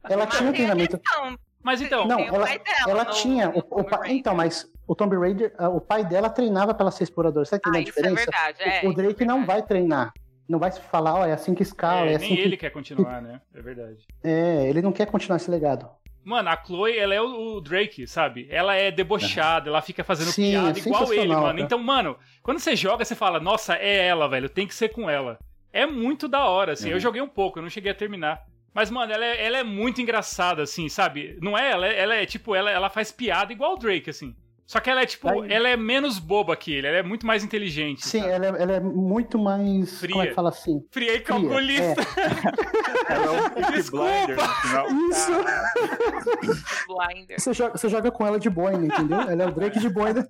[0.08, 0.98] Ela Mas tinha treinamento.
[0.98, 3.50] questão, Mas então, Não, o ela- pai dela Ela no- tinha.
[3.50, 4.10] O, o Raider.
[4.16, 7.44] então, mas o Tomb Raider, ah, o pai dela treinava pra ela ser exploradora.
[7.44, 8.30] Você tá Ah, entendendo a isso é diferença?
[8.56, 8.62] verdade.
[8.84, 10.12] É, o, o Drake isso é não vai treinar.
[10.48, 12.42] Não vai falar, ó, é assim que escala, é, é, assim nem que.
[12.42, 13.40] ele quer continuar, né?
[13.54, 14.04] É verdade.
[14.24, 15.88] É, ele não quer continuar esse legado.
[16.24, 18.46] Mano, a Chloe, ela é o, o Drake, sabe?
[18.50, 21.42] Ela é debochada, ela fica fazendo Sim, piada é igual ele, mano.
[21.42, 21.60] cara.
[21.60, 25.10] Então, mano, quando você joga, você fala, nossa, é ela, velho, tem que ser com
[25.10, 25.38] ela.
[25.72, 26.88] É muito da hora, assim.
[26.88, 26.94] Uhum.
[26.94, 28.42] Eu joguei um pouco, eu não cheguei a terminar.
[28.74, 31.36] Mas, mano, ela é, ela é muito engraçada, assim, sabe?
[31.42, 31.70] Não é?
[31.72, 34.34] Ela, é- ela é, tipo, ela, ela faz piada igual o Drake, assim.
[34.66, 37.26] Só que ela é, tipo, Aí- ela é menos boba que ele, ela é muito
[37.26, 38.06] mais inteligente.
[38.06, 39.98] Sim, ela é, ela é muito mais.
[40.00, 40.12] Fria.
[40.12, 40.82] Como é que fala assim?
[40.90, 42.00] Fria e calculista.
[43.08, 44.06] Ela é um Peaky Desculpa.
[44.06, 45.10] Blinder.
[45.10, 45.32] Isso!
[46.86, 47.40] Blinder.
[47.40, 49.20] Você joga, você joga com ela de boina, entendeu?
[49.20, 50.26] Ela é o Drake de boina.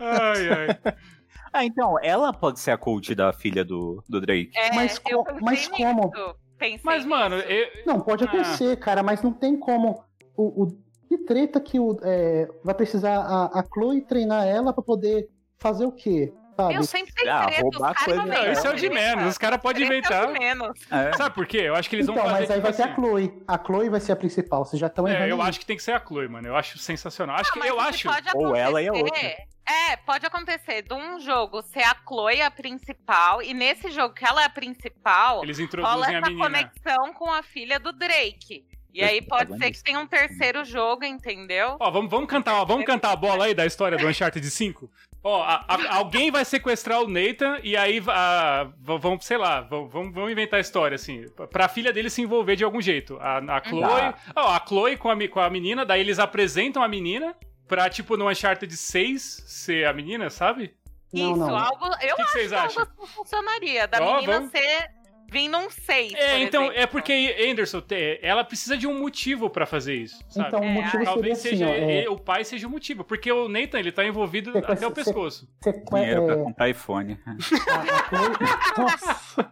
[0.00, 0.94] Ai, ai.
[1.54, 4.52] Ah, então, ela pode ser a coach da filha do, do Drake.
[4.56, 6.10] É, Mas co- mas como?
[6.56, 8.44] pensei Mas, mano, eu, Não, pode até Ah.
[8.44, 10.02] ser, cara, mas não tem como.
[10.34, 10.81] O, o,
[11.18, 15.84] que treta que o, é, vai precisar a, a Chloe treinar ela pra poder fazer
[15.84, 16.32] o quê?
[16.56, 16.74] Sabe?
[16.74, 19.24] Eu sempre tenho Ah, treta, roubar os coisa- inventam Não, isso é o de menos.
[19.26, 20.32] Os caras podem Treta é o inventar.
[20.34, 20.80] de menos.
[20.90, 21.12] É.
[21.16, 21.58] Sabe por quê?
[21.58, 22.40] Eu acho que eles Então, vão fazer.
[22.40, 23.42] mas aí tipo vai ser a assim, Chloe.
[23.48, 24.64] A Chloe vai ser a principal.
[24.64, 25.28] Vocês já estão É, errando.
[25.30, 25.48] eu aí.
[25.48, 26.46] acho que tem que ser a Chloe, mano.
[26.48, 27.36] Eu acho sensacional.
[27.36, 28.08] Acho Ah, que eu acho.
[28.34, 29.18] Ou ela e a outra.
[29.18, 34.24] É, pode acontecer de um jogo ser a Chloe a principal, e nesse jogo que
[34.24, 36.44] ela é a principal, Eles rola introduzem a essa menina.
[36.44, 38.66] conexão com a filha do Drake.
[38.94, 41.76] E aí pode ser que tenha um terceiro jogo, entendeu?
[41.80, 44.90] Ó, vamos, vamos cantar, ó, vamos cantar a bola aí da história do Uncharted 5?
[45.24, 49.90] Ó, a- a- alguém vai sequestrar o Nathan e aí a- vamos, sei lá, vamos,
[49.92, 53.16] vamos inventar a história, assim, pra filha dele se envolver de algum jeito.
[53.20, 54.14] A, a Chloe, Tá.
[54.36, 57.34] ó, a Chloe com a, com a menina, daí eles apresentam a menina
[57.68, 60.74] pra, tipo, no Uncharted 6 ser a menina, sabe?
[61.12, 61.56] Não, Isso, não.
[61.58, 61.84] algo.
[61.86, 62.82] Eu O que que acho vocês que algo acham?
[62.82, 63.86] assim funcionaria.
[63.86, 64.90] Da Ó, menina vamos- ser.
[65.32, 66.12] Vir num 6.
[66.12, 66.80] É, por então, exemplo.
[66.82, 67.82] é porque, Anderson,
[68.20, 70.48] ela precisa de um motivo pra fazer isso, sabe?
[70.48, 71.70] Então, o É, motivo seria Talvez assim, seja.
[71.70, 74.90] É, ele- o pai seja o motivo, porque o Nathan, ele tá envolvido até o
[74.90, 75.48] pescoço.
[75.90, 77.18] Dinheiro pra é, comprar iPhone.
[78.78, 79.44] Nossa,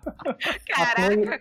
[0.69, 1.03] Caraca.
[1.03, 1.41] a Chloe,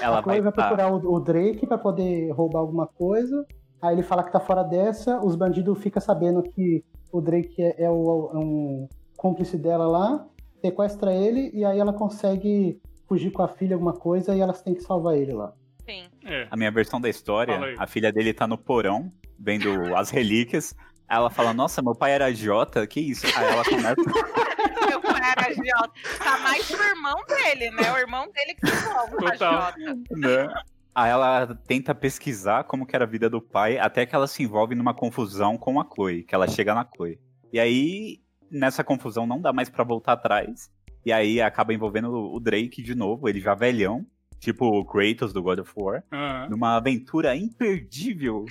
[0.00, 0.62] Ela a Chloe vai, vai, tá.
[0.68, 3.46] procurar o, o Drake pra poder roubar alguma coisa.
[3.80, 7.84] Aí ele fala que tá fora dessa, os bandidos ficam sabendo que o Drake é,
[7.84, 10.26] é o- é um cúmplice dela lá,
[10.60, 14.74] sequestra ele e aí ela consegue fugir com a filha alguma coisa e elas têm
[14.74, 15.52] que salvar ele lá.
[15.88, 16.04] Sim.
[16.24, 16.48] É.
[16.50, 20.74] A minha versão da história, a filha dele tá no porão, vendo as relíquias.
[21.08, 23.26] Aí ela fala, nossa, meu pai era Jota, que isso?
[23.38, 23.94] Aí ela começa.
[24.88, 25.92] Meu pai era agiota.
[26.18, 27.92] Tá mais pro irmão dele, né?
[27.92, 29.54] O irmão dele que envolve o Total.
[29.54, 29.94] agiota.
[30.10, 30.54] né?
[30.94, 34.42] Aí ela tenta pesquisar como que era a vida do pai, até que ela se
[34.42, 37.20] envolve numa confusão com a Chloe, que ela chega na Chloe.
[37.52, 40.70] E aí, nessa confusão, não dá mais pra voltar atrás.
[41.06, 44.04] E aí acaba envolvendo o Drake de novo, ele já velhão,
[44.40, 46.48] tipo o Kratos do God of War, Aham.
[46.50, 48.44] numa aventura imperdível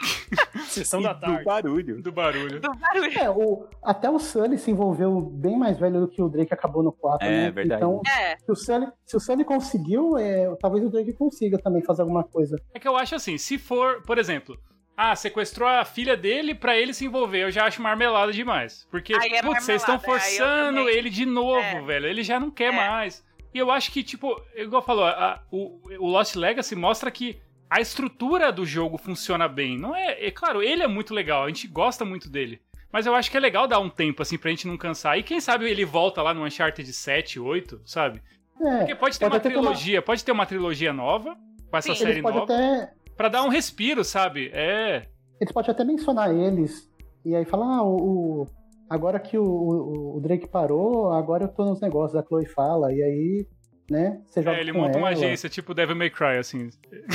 [0.66, 1.44] Sessão e da do tarde.
[1.44, 2.02] barulho.
[2.02, 2.60] Do barulho.
[2.60, 3.18] Do barulho.
[3.18, 6.82] É, o, até o Sully se envolveu bem mais velho do que o Drake acabou
[6.82, 7.50] no 4, É, né?
[7.50, 7.80] verdade.
[7.82, 11.82] Então, É, se o Sully, se o Sully conseguiu, é, talvez o Drake consiga também
[11.82, 12.56] fazer alguma coisa.
[12.74, 14.56] É que eu acho assim, se for, por exemplo,
[15.02, 18.86] ah, sequestrou a filha dele pra ele se envolver, eu já acho marmelada demais.
[18.90, 20.94] Porque, é putz, vocês estão forçando também.
[20.96, 21.80] ele de novo, É.
[21.82, 22.06] velho.
[22.06, 22.76] Ele já não quer É.
[22.76, 23.24] mais.
[23.54, 27.80] E eu acho que, tipo, igual falou, a- o, o Lost Legacy mostra que a
[27.80, 29.78] estrutura do jogo funciona bem.
[29.78, 32.60] Não é, é claro, ele é muito legal, a gente gosta muito dele.
[32.92, 35.16] Mas eu acho que é legal dar um tempo, assim, pra gente não cansar.
[35.18, 38.20] E quem sabe ele volta lá no Uncharted 7, 8, sabe?
[38.60, 41.36] É, Porque pode ter uma até uma- trilogia, pode ter uma trilogia nova,
[41.70, 41.98] com essa Sim.
[42.00, 44.50] série eles nova, até, pra dar um respiro, sabe?
[44.54, 45.06] É.
[45.38, 46.90] eles podem até mencionar eles
[47.22, 47.96] e aí falar, ah, o,
[48.42, 48.46] o-
[48.88, 52.90] agora que o, o- o Drake parou, agora eu tô nos negócios, a Chloe fala,
[52.92, 53.46] e aí,
[53.90, 55.18] né, você joga É, ele com monta uma ela.
[55.18, 56.70] agência tipo Devil May Cry, assim.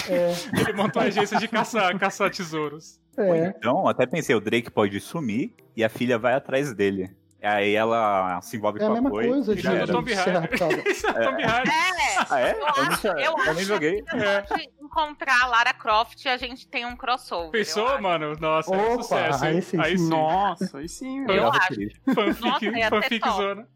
[0.07, 0.31] É,
[0.69, 2.99] Ele monta uma agência de caçar, caçar tesouros.
[3.17, 3.47] é.
[3.57, 7.09] Então, até pensei, o Drake pode sumir e a filha vai atrás dele.
[7.41, 10.05] Aí ela se envolve É a com a mesma Chloe coisa e de, é Tomb
[10.09, 10.49] de Raider.
[10.87, 11.73] Isso é Tomb Raider.
[11.73, 12.25] é.
[12.27, 12.51] Ah, é?
[12.53, 13.99] Eu Eu, acho, eu eu acho nem joguei.
[14.07, 17.47] a pode encontrar a Lara Croft a gente tem um crossover.
[17.47, 18.33] eu Pensou, mano?
[18.39, 19.45] Nossa, é um Opa, sucesso.
[19.45, 19.77] aí sim.
[19.79, 20.09] Aí sim.
[20.09, 21.43] Nossa, aí sim, Eu velho.
[21.43, 22.15] Legal, acho.
[22.15, 23.67] Fanfic, fanfic zona.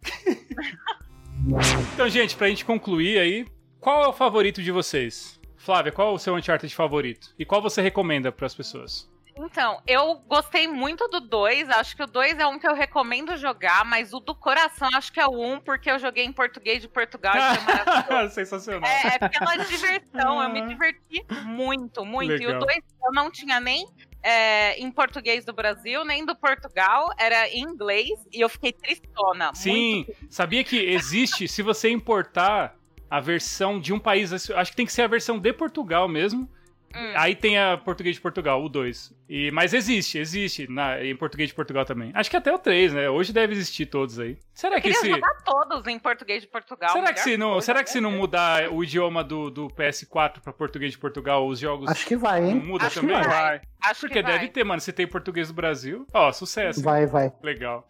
[1.93, 3.45] então, gente, pra gente concluir aí,
[3.79, 5.39] qual é o favorito de vocês?
[5.57, 7.33] Flávia, qual é o seu Uncharted favorito?
[7.37, 9.09] E qual você recomenda pras pessoas?
[9.41, 11.69] Então, eu gostei muito do 2.
[11.69, 15.13] Acho que o 2 é um que eu recomendo jogar, mas o do coração acho
[15.13, 18.33] que é o 1, um, porque eu joguei em português de Portugal e maravilhoso.
[18.33, 18.89] Sensacional.
[18.89, 22.33] É, é pela diversão, eu me diverti muito, muito.
[22.33, 22.61] E Legal.
[22.61, 23.87] o 2 eu não tinha nem
[24.21, 29.51] é, em português do Brasil, nem do Portugal, era em inglês, e eu fiquei tristona.
[29.53, 32.75] Sim, sabia que existe, se você importar
[33.09, 36.49] a versão de um país, acho que tem que ser a versão de Portugal mesmo.
[36.93, 37.13] Hum.
[37.15, 39.18] Aí tem a português de Portugal, o 2.
[39.29, 42.11] E, mas existe, existe na, em português de Portugal também.
[42.15, 43.09] Acho que até o 3, né?
[43.11, 44.39] Hoje deve existir todos aí.
[44.51, 45.07] Será que se.
[45.07, 46.89] jogar todos em português de Portugal.
[46.89, 50.39] Será que, se não, coisa, será que se não mudar o idioma do, do PS4
[50.41, 52.55] pra português de Portugal, os jogos Acho que vai, não hein?
[52.55, 53.23] mudam Acho que também?
[53.23, 53.61] vai.
[53.83, 54.31] Acho Porque que vai.
[54.31, 54.81] deve ter, mano.
[54.81, 56.07] Se tem português do Brasil.
[56.11, 56.81] Ó, sucesso.
[56.81, 57.31] Vai, vai.
[57.43, 57.87] Legal.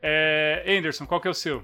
[0.00, 1.62] É, Anderson, qual que é o seu?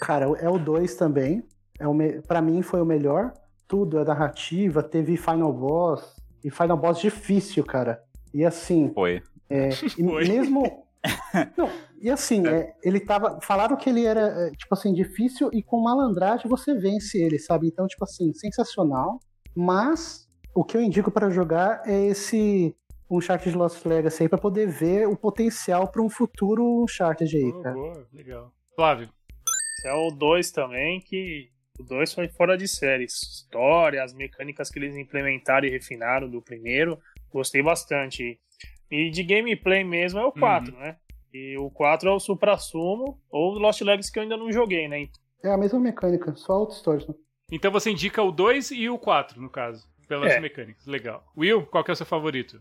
[0.00, 1.44] Cara, é o 2 também.
[1.78, 2.22] É o me...
[2.22, 3.34] Pra mim foi o melhor.
[3.68, 6.16] Tudo, a narrativa, teve Final Boss.
[6.42, 8.02] E Final Boss difícil, cara.
[8.34, 9.22] E assim, Foi.
[9.48, 9.68] é,
[9.98, 10.28] e Foi.
[10.28, 10.84] mesmo.
[11.56, 11.70] Não,
[12.00, 13.40] e assim, é, ele tava.
[13.40, 17.68] Falaram que ele era, é, tipo assim, difícil e com malandragem você vence ele, sabe?
[17.68, 19.20] Então, tipo assim, sensacional.
[19.54, 22.74] Mas o que eu indico pra jogar é esse
[23.10, 27.62] Uncharted Lost Legacy aí pra poder ver o potencial pra um futuro Uncharted aí, Boa,
[27.62, 27.74] cara.
[27.74, 28.52] boa, legal.
[28.74, 29.08] Flávio.
[29.78, 31.48] Esse é o 2 também, que
[31.78, 33.04] o 2 foi fora de série.
[33.04, 36.98] História, as mecânicas que eles implementaram e refinaram do primeiro,
[37.32, 38.38] gostei bastante.
[38.90, 40.96] E de gameplay mesmo é o 4, né?
[41.32, 44.88] E o 4 é o supra-sumo, ou o Lost Legacy que eu ainda não joguei,
[44.88, 45.08] né?
[45.44, 47.06] É a mesma mecânica, só outros stories.
[47.06, 47.14] né?
[47.52, 49.84] Então você indica o 2 e o 4, no caso.
[50.08, 50.40] Pelas É.
[50.40, 50.86] mecânicas.
[50.86, 51.24] Legal.
[51.36, 52.60] Will, qual que é o seu favorito?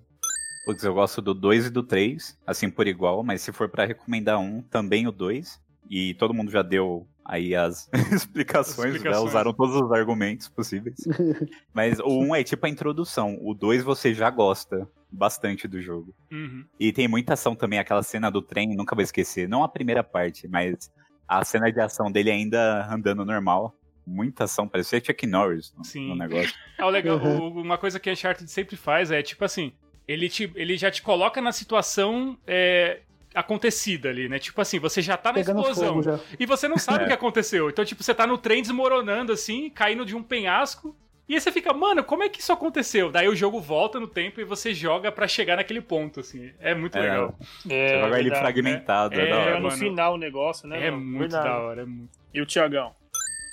[0.65, 3.85] Putz, eu gosto do 2 e do 3, assim por igual, mas se for pra
[3.85, 5.61] recomendar um, também o 2.
[5.89, 9.23] E todo mundo já deu aí as explicações, As explicações.
[9.23, 9.29] Né?
[9.29, 10.95] usaram todos os argumentos possíveis.
[11.73, 16.13] Mas o 1 é tipo a introdução, o 2 você já gosta bastante do jogo.
[16.31, 16.65] Uhum.
[16.79, 19.47] E tem muita ação também, aquela cena do trem, nunca vou esquecer.
[19.49, 20.91] Não a primeira parte, mas
[21.27, 23.73] a cena de ação dele ainda andando normal.
[24.05, 26.09] Muita ação, parecia Chuck Norris no, Sim.
[26.09, 26.53] no negócio.
[26.77, 27.61] Ah, o legal, Uhum.
[27.61, 29.73] uma coisa que a Uncharted sempre faz é, tipo assim,
[30.07, 32.99] ele, te, ele já te coloca na situação é,
[33.35, 34.39] acontecida ali, né?
[34.39, 36.01] Tipo assim, você já tá na Pegando explosão
[36.39, 37.03] e você não sabe É.
[37.03, 37.69] o que aconteceu.
[37.69, 40.95] Então, tipo, você tá no trem desmoronando, assim, caindo de um penhasco.
[41.27, 43.11] E aí você fica, mano, como é que isso aconteceu?
[43.11, 46.51] Daí o jogo volta no tempo e você joga pra chegar naquele ponto, assim.
[46.59, 47.35] É muito É, legal.
[47.67, 49.49] É, Você joga ele verdade, fragmentado, é, É, da hora.
[49.49, 49.77] É, no mano.
[49.77, 50.85] final o negócio, né?
[50.87, 51.03] É mano?
[51.03, 51.45] muito Verdade.
[51.49, 51.81] da hora.
[51.81, 52.11] É muito...
[52.31, 52.91] E o Tiagão?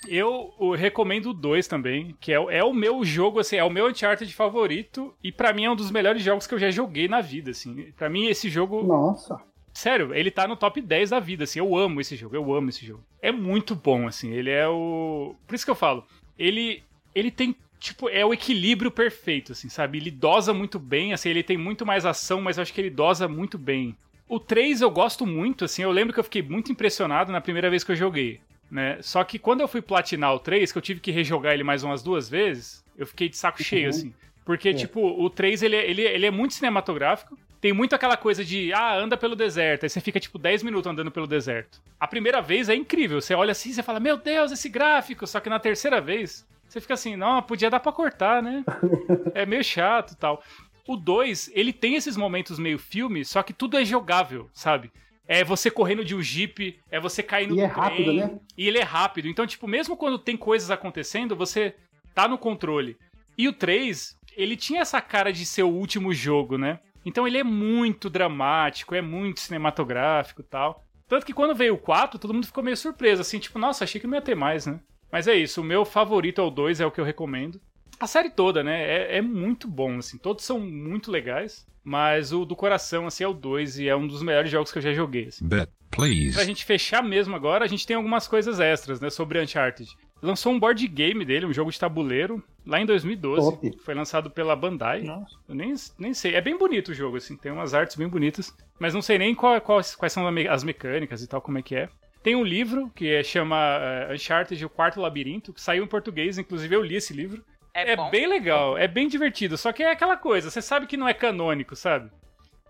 [0.09, 3.63] Eu o recomendo o 2 também, que é, o- é o meu jogo, assim, é
[3.65, 5.15] o meu Uncharted favorito.
[5.23, 7.93] E pra mim é um dos melhores jogos que eu já joguei na vida, assim.
[7.97, 9.41] Pra mim esse jogo Nossa.
[9.73, 11.59] Sério, ele tá no top 10 da vida, assim.
[11.59, 13.03] Eu amo esse jogo, eu amo esse jogo.
[13.21, 14.33] É muito bom, assim.
[14.33, 15.35] Ele é o.
[15.47, 16.05] Por isso que eu falo.
[16.39, 16.83] Ele.
[17.15, 17.55] Ele tem.
[17.79, 19.99] Tipo, é o equilíbrio perfeito, assim, sabe?
[19.99, 22.91] Ele dosa muito bem, assim, ele tem muito mais ação, mas eu acho que ele
[22.91, 23.97] dosa muito bem.
[24.29, 27.69] O 3 eu gosto muito, assim, eu lembro que eu fiquei muito impressionado na primeira
[27.69, 28.99] vez que eu joguei, né?
[29.03, 31.83] Só que quando eu fui platinar o 3, que eu tive que rejogar ele mais
[31.83, 34.15] umas duas vezes, eu fiquei de saco cheio, assim.
[34.45, 34.75] Porque, É.
[34.75, 38.73] tipo, o 3, ele, é- ele, ele é muito cinematográfico, tem muito aquela coisa de,
[38.73, 39.85] ah, anda pelo deserto.
[39.85, 41.81] Aí você fica, tipo, 10 minutos andando pelo deserto.
[41.99, 43.21] A primeira vez é incrível.
[43.21, 45.25] Você olha assim e fala, meu Deus, esse gráfico.
[45.29, 48.65] Só que na terceira vez, você fica assim, não, podia dar pra cortar, né?
[49.33, 50.43] é meio chato e tal.
[50.89, 54.91] O 2, ele tem esses momentos meio filme, só que tudo é jogável, sabe?
[55.29, 58.41] É você correndo de um jeep, é você caindo E do é trem, rápido, né?
[58.59, 59.29] E ele é rápido.
[59.29, 61.77] Então, tipo, mesmo quando tem coisas acontecendo, você
[62.13, 62.97] tá no controle.
[63.39, 66.81] E o 3, ele tinha essa cara de ser o último jogo, né?
[67.05, 70.85] Então ele é muito dramático, é muito cinematográfico e tal.
[71.09, 74.01] Tanto que quando veio o 4, todo mundo ficou meio surpreso, assim, tipo, nossa, achei
[74.01, 74.81] que não ia ter mais, né?
[75.11, 77.61] Mas é isso, o meu favorito é o 2, é o que eu recomendo.
[78.01, 78.83] A série toda, né?
[78.83, 81.67] É, é muito bom, assim, todos são muito legais.
[81.85, 84.79] Mas o do coração, assim, é o 2 e é um dos melhores jogos que
[84.79, 85.47] eu já joguei, assim.
[85.47, 86.35] Bet, please.
[86.35, 89.91] Pra gente fechar mesmo agora, a gente tem algumas coisas extras, né, sobre Uncharted.
[90.23, 93.51] Lançou um board game dele, um jogo de tabuleiro, lá em 2012.
[93.51, 93.79] Top.
[93.85, 95.03] Foi lançado pela Bandai.
[95.03, 95.37] Nossa.
[95.49, 96.35] Eu nem, nem sei.
[96.37, 98.57] É bem bonito o jogo, assim, tem umas artes bem bonitas.
[98.79, 101.75] Mas não sei nem qual, quais, quais são as mecânicas e tal, como é que
[101.75, 101.89] é.
[102.23, 106.39] Tem um livro que é, chama eh, Uncharted, o Quarto Labirinto, que saiu em português,
[106.39, 107.45] inclusive eu li esse livro.
[107.75, 108.09] É, É bom.
[108.11, 111.15] bem legal, é bem divertido, só que é aquela coisa, você sabe que não é
[111.15, 112.11] canônico, sabe?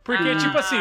[0.03, 0.81] Porque, Ah, tipo assim,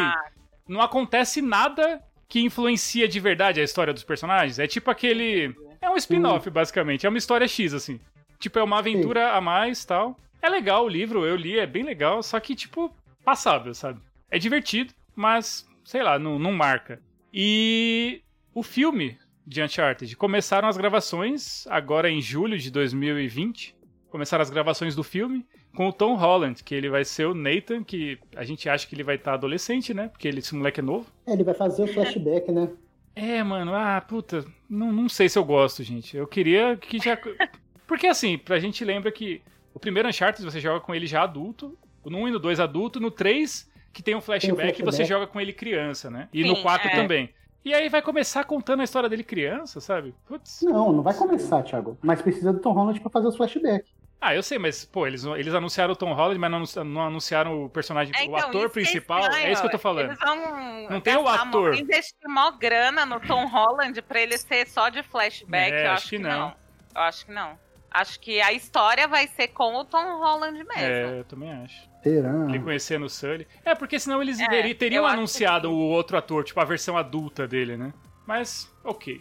[0.66, 4.58] não acontece nada que influencia de verdade a história dos personagens.
[4.58, 5.54] É tipo aquele.
[5.82, 7.04] É um spin-off, basicamente.
[7.04, 8.00] É uma história X, assim.
[8.38, 10.16] Tipo, é uma aventura a mais tal.
[10.40, 14.00] É legal o livro, eu li, é bem legal, só que, tipo, passável, sabe?
[14.30, 17.00] É divertido, mas, sei lá, não, não marca.
[17.32, 18.22] E
[18.54, 23.76] o filme de Uncharted começaram as gravações agora em julho de 2020.
[24.10, 27.82] Começaram as gravações do filme com o Tom Holland, que ele vai ser o Nathan,
[27.82, 30.08] que a gente acha que ele vai estar adolescente, né?
[30.08, 31.06] Porque ele, esse moleque é novo.
[31.26, 32.68] É, ele vai fazer o flashback, né?
[33.14, 36.16] É, mano, ah, puta, não, não sei se eu gosto, gente.
[36.16, 37.16] Eu queria que já.
[37.86, 39.42] Porque assim, pra gente lembra que
[39.74, 42.98] o primeiro Uncharted você joga com ele já adulto, no 1 e no 2 adulto,
[43.00, 45.08] no 3 que tem um flashback, você flashback.
[45.08, 46.28] joga com ele criança, né?
[46.32, 46.96] E Sim, no 4 é.
[46.96, 47.34] também.
[47.64, 50.14] E aí vai começar contando a história dele criança, sabe?
[50.26, 50.62] Putz.
[50.62, 51.96] Não, não vai começar, Thiago.
[52.02, 53.92] Mas precisa do Tom Holland pra fazer os flashbacks.
[54.24, 57.64] Ah, eu sei, mas, pô, eles, eles anunciaram o Tom Holland, mas não, não anunciaram
[57.64, 59.20] o personagem, É, o então, ator isso que é principal.
[59.20, 59.46] estranho.
[59.46, 60.06] é isso que eu tô falando.
[60.06, 61.74] Eles vão Não tem o ator.
[61.74, 65.72] investir mó grana no Tom Holland pra ele ser só de flashback.
[65.72, 66.30] É, eu acho acho que que não.
[66.38, 66.54] não.
[66.94, 67.58] Eu acho que não.
[67.90, 70.72] Acho que a história vai ser com o Tom Holland mesmo.
[70.78, 71.90] É, eu também acho.
[72.02, 72.30] Será?
[72.48, 73.46] Ele conhecendo o Sully.
[73.64, 76.96] É, porque senão eles É, teri- teriam anunciado que o outro ator, tipo a versão
[76.96, 77.92] adulta dele, né?
[78.26, 79.20] Mas, ok.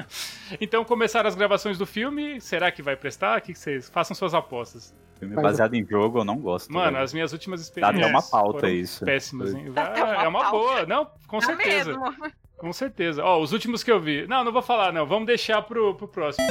[0.60, 2.40] então começaram as gravações do filme.
[2.40, 3.38] Será que vai prestar?
[3.38, 3.88] O que vocês.
[3.90, 4.94] Façam suas apostas.
[5.18, 6.72] Filme baseado em jogo eu não gosto.
[6.72, 7.04] Mano, velho.
[7.04, 8.02] as minhas últimas Dá experiências.
[8.06, 9.04] até uma pauta isso.
[9.04, 9.72] Péssimas, hein?
[9.72, 10.56] Dá Ah, é uma pauta.
[10.56, 10.86] boa.
[10.86, 11.90] Não, com certeza.
[11.98, 12.14] mesmo.
[12.58, 13.22] Com certeza.
[13.22, 14.26] Ó, os últimos que eu vi.
[14.26, 15.06] Não, não vou falar, não.
[15.06, 16.44] Vamos deixar pro, pro próximo.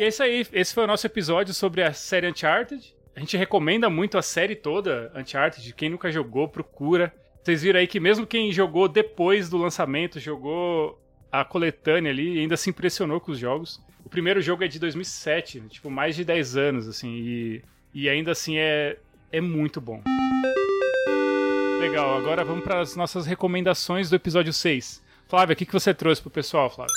[0.00, 0.44] E é isso aí.
[0.52, 2.92] Esse foi o nosso episódio sobre a série Uncharted.
[3.14, 5.72] A gente recomenda muito a série toda, Uncharted.
[5.74, 7.14] Quem nunca jogou, procura.
[7.46, 12.56] Vocês viram aí que mesmo quem jogou depois do lançamento, jogou a coletânea ali ainda
[12.56, 13.80] se impressionou com os jogos.
[14.04, 15.68] O primeiro jogo é de 2007, né?
[15.68, 18.98] tipo, mais de 10 anos, assim, e, e ainda assim é,
[19.30, 20.02] é muito bom.
[21.78, 25.00] Legal, agora vamos para as nossas recomendações do episódio 6.
[25.28, 26.92] Flávia, o que, que você trouxe pro pessoal, Flávia?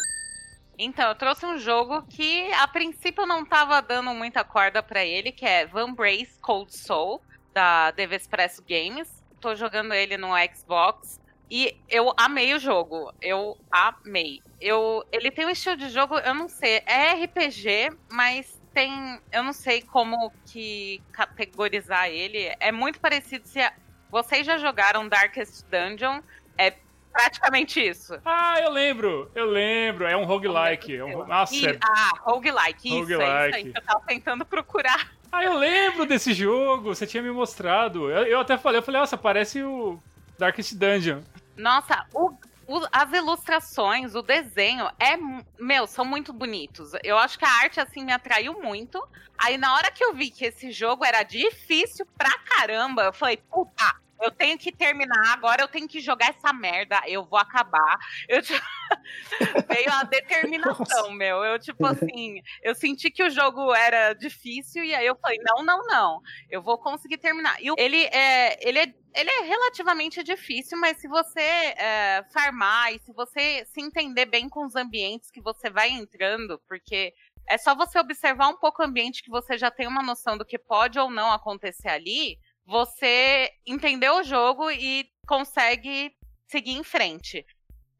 [0.79, 5.31] Então, eu trouxe um jogo que a princípio não tava dando muita corda pra ele,
[5.31, 7.21] que é Van Brace Cold Soul,
[7.53, 9.18] da Deve Expresso Games.
[9.39, 11.19] Tô jogando ele no Xbox
[11.49, 13.13] e eu amei o jogo.
[13.21, 14.41] Eu amei.
[14.59, 19.41] Eu, ele tem um estilo de jogo, eu não sei, é RPG, mas tem, eu
[19.41, 22.53] não sei como que categorizar ele.
[22.59, 23.73] É muito parecido se a-
[24.11, 26.21] vocês já jogaram Darkest Dungeon,
[26.57, 26.73] é
[27.11, 28.19] praticamente isso.
[28.25, 30.95] Ah, eu lembro, eu lembro, é um roguelike.
[30.97, 33.55] É um, nossa, E- é- Ah, roguelike, isso, é isso Roguelike.
[33.55, 35.11] aí que eu tava tentando procurar.
[35.31, 38.09] Ah, eu lembro desse jogo, você tinha me mostrado.
[38.09, 39.99] Eu, eu até falei, eu falei, nossa, parece o
[40.37, 41.21] Darkest Dungeon.
[41.55, 42.31] Nossa, o-
[42.67, 45.17] o- as ilustrações, o desenho, é.
[45.59, 46.91] Meu, são muito bonitos.
[47.03, 49.01] Eu acho que a arte, assim, me atraiu muito.
[49.37, 53.37] Aí, na hora que eu vi que esse jogo era difícil pra caramba, eu falei,
[53.37, 53.95] puta.
[54.21, 57.97] Eu tenho que terminar, agora eu tenho que jogar essa merda, eu vou acabar.
[58.27, 58.59] Eu, tipo,
[59.67, 61.43] veio a determinação, meu.
[61.43, 65.63] Eu, tipo assim, eu senti que o jogo era difícil, e aí eu falei, não,
[65.63, 66.21] não, não.
[66.49, 67.55] Eu vou conseguir terminar.
[67.61, 68.67] E ele é.
[68.67, 73.81] Ele é ele é relativamente difícil, mas se você é, farmar e se você se
[73.81, 77.11] entender bem com os ambientes que você vai entrando, porque
[77.49, 80.45] é só você observar um pouco o ambiente que você já tem uma noção do
[80.45, 82.37] que pode ou não acontecer ali,
[82.69, 86.15] você entendeu o jogo e consegue
[86.47, 87.45] seguir em frente.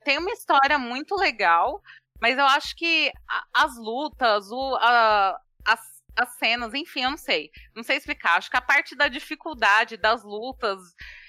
[0.03, 1.81] Tem uma história muito legal,
[2.21, 3.11] mas eu acho que
[3.53, 5.79] as lutas, o, a, as,
[6.15, 7.49] as cenas, enfim, eu não sei.
[7.75, 8.37] Não sei explicar.
[8.37, 10.79] Acho que a parte da dificuldade das lutas,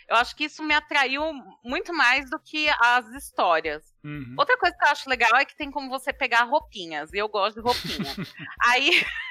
[0.07, 1.23] eu acho que isso me atraiu
[1.65, 3.83] muito mais do que as histórias.
[4.05, 4.35] Uhum.
[4.39, 7.29] Outra coisa que eu acho legal é que tem como você pegar roupinhas, e eu
[7.29, 8.15] gosto de roupinha.
[8.69, 8.91] Aí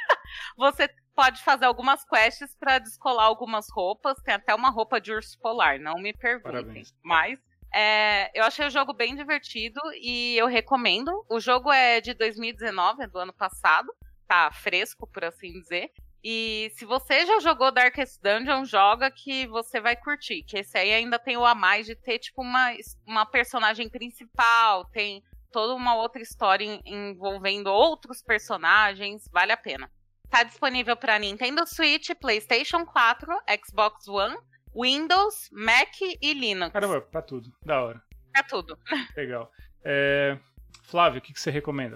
[0.58, 0.90] você
[1.20, 4.22] pode fazer algumas quests para descolar algumas roupas.
[4.24, 6.64] Tem até uma roupa de urso polar, não me perguntem.
[6.64, 6.96] Parabéns.
[7.04, 7.38] Mas
[7.76, 11.12] é, eu achei o jogo bem divertido e eu recomendo.
[11.30, 13.94] O jogo é de 2019, é do ano passado.
[14.30, 15.92] Tá fresco, por assim dizer.
[16.24, 20.44] E se você já jogou Darkest Dungeon, joga que você vai curtir.
[20.44, 22.72] Que esse aí ainda tem o a mais de ter, tipo, uma,
[23.06, 29.28] uma personagem principal, tem toda uma outra história envolvendo outros personagens.
[29.34, 29.92] Vale a pena.
[30.30, 33.28] Tá disponível para Nintendo Switch, PlayStation 4,
[33.66, 34.38] Xbox One,
[34.76, 36.72] Windows, Mac e Linux.
[36.72, 37.52] Caramba, pra tudo.
[37.66, 38.02] Da hora.
[38.32, 38.78] Pra tudo.
[39.18, 39.52] Legal.
[39.84, 40.38] É...
[40.84, 41.96] Flávio, o que, que você recomenda?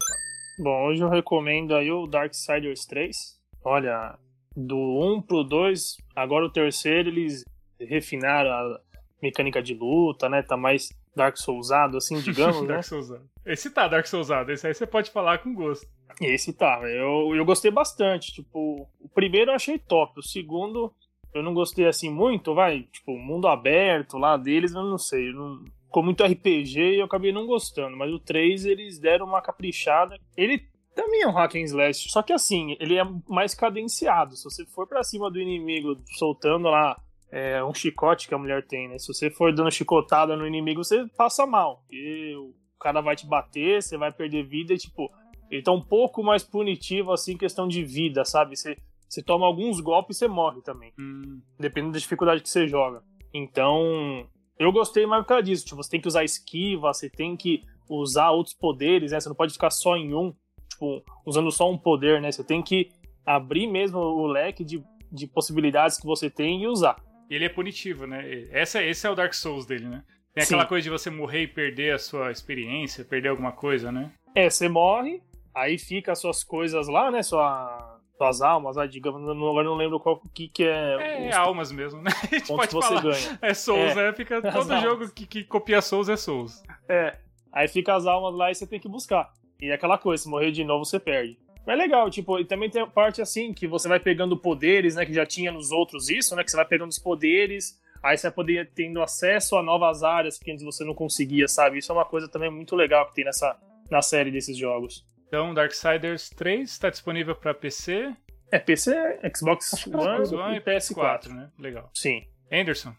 [0.60, 3.16] Bom, hoje eu recomendo aí o Darksiders 3.
[3.64, 4.18] Olha,
[4.56, 7.44] do 1 pro 2, agora o terceiro eles
[7.80, 8.80] refinaram a
[9.22, 10.44] mecânica de luta, né?
[10.44, 12.68] Tá mais Dark Soulsado, assim, digamos, né?
[12.68, 13.30] Dark Soulsado.
[13.46, 15.88] Esse tá Dark Soulsado, esse aí você pode falar com gosto.
[16.22, 18.34] Esse tá, eu, eu gostei bastante.
[18.34, 20.94] Tipo, o primeiro eu achei top, o segundo
[21.34, 25.34] eu não gostei assim muito, vai, tipo, mundo aberto lá deles, eu não sei, eu
[25.34, 25.66] não...
[25.86, 30.16] ficou muito RPG e eu acabei não gostando, mas o 3 eles deram uma caprichada.
[30.38, 34.36] Ele também é um hack and slash, só que assim, ele é mais cadenciado.
[34.36, 37.02] Se você for para cima do inimigo soltando lá
[37.34, 39.00] é, um chicote que a mulher tem, né?
[39.00, 41.78] Se você for dando chicotada no inimigo, você passa mal.
[41.80, 45.12] Porque o cara vai te bater, você vai perder vida e, tipo,
[45.50, 48.56] ele tá um pouco mais punitivo, assim, questão de vida, sabe?
[48.56, 48.78] Você,
[49.10, 50.94] você toma alguns golpes e você morre também.
[51.00, 53.02] Hum, Dependendo da dificuldade que você joga.
[53.34, 54.30] Então,
[54.60, 55.66] eu gostei mais por causa disso.
[55.66, 59.20] Tipo, você tem que usar esquiva, você tem que usar outros poderes, né?
[59.20, 60.32] Você não pode ficar só em um,
[60.70, 62.32] tipo, usando só um poder, né?
[62.32, 62.90] Você tem que
[63.26, 66.96] abrir mesmo o leque de, de possibilidades que você tem e usar.
[67.34, 68.24] E ele é punitivo, né?
[68.52, 70.04] Essa, esse é o Dark Souls dele, né?
[70.36, 70.54] Tem Sim.
[70.54, 74.12] aquela coisa de você morrer e perder a sua experiência, perder alguma coisa, né?
[74.36, 75.20] É, você morre,
[75.56, 77.24] aí fica as suas coisas lá, né?
[77.24, 81.36] Sua, suas almas, lá, digamos, não- agora não lembro qual que, que é, É, os
[81.36, 82.12] almas mesmo, né?
[82.32, 83.02] A gente pode falar.
[83.02, 83.40] ganha.
[83.42, 83.96] É Souls, É.
[83.96, 84.14] né?
[84.14, 84.82] Fica todo almas.
[84.84, 86.62] jogo que, que copia Souls é Souls.
[86.88, 87.18] É,
[87.52, 89.32] aí fica as almas lá e você tem que buscar.
[89.60, 91.40] E é aquela coisa, se morrer de novo, você perde.
[91.66, 94.96] Mas é legal, tipo, e também tem a parte assim, que você vai pegando poderes,
[94.96, 98.18] né, que já tinha nos outros isso, né, que você vai pegando os poderes, aí
[98.18, 101.78] você vai poder tendo acesso a novas áreas que antes você não conseguia, sabe?
[101.78, 103.58] Isso é uma coisa também muito legal que tem nessa
[103.90, 105.06] na série desses jogos.
[105.28, 108.14] Então, Darksiders 3 está disponível para PC,
[108.52, 108.92] É PC,
[109.36, 111.30] Xbox One Xbox One e PS4.
[111.30, 111.50] né?
[111.58, 111.90] Legal.
[111.94, 112.24] Sim.
[112.52, 112.94] Anderson,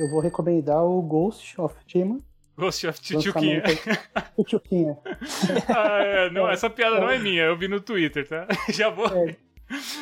[0.00, 2.18] Eu vou recomendar o Ghost of Tsushima.
[2.56, 3.62] Ghost of Tchutchuquinha.
[4.36, 4.96] O Tchutchuquinha.
[5.68, 8.46] ah, é, não, essa piada não é minha, eu vi no Twitter, tá?
[8.72, 9.06] Já vou.
[9.08, 9.36] É.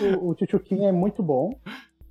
[0.01, 1.53] O, o Tchutchuquinha é muito bom.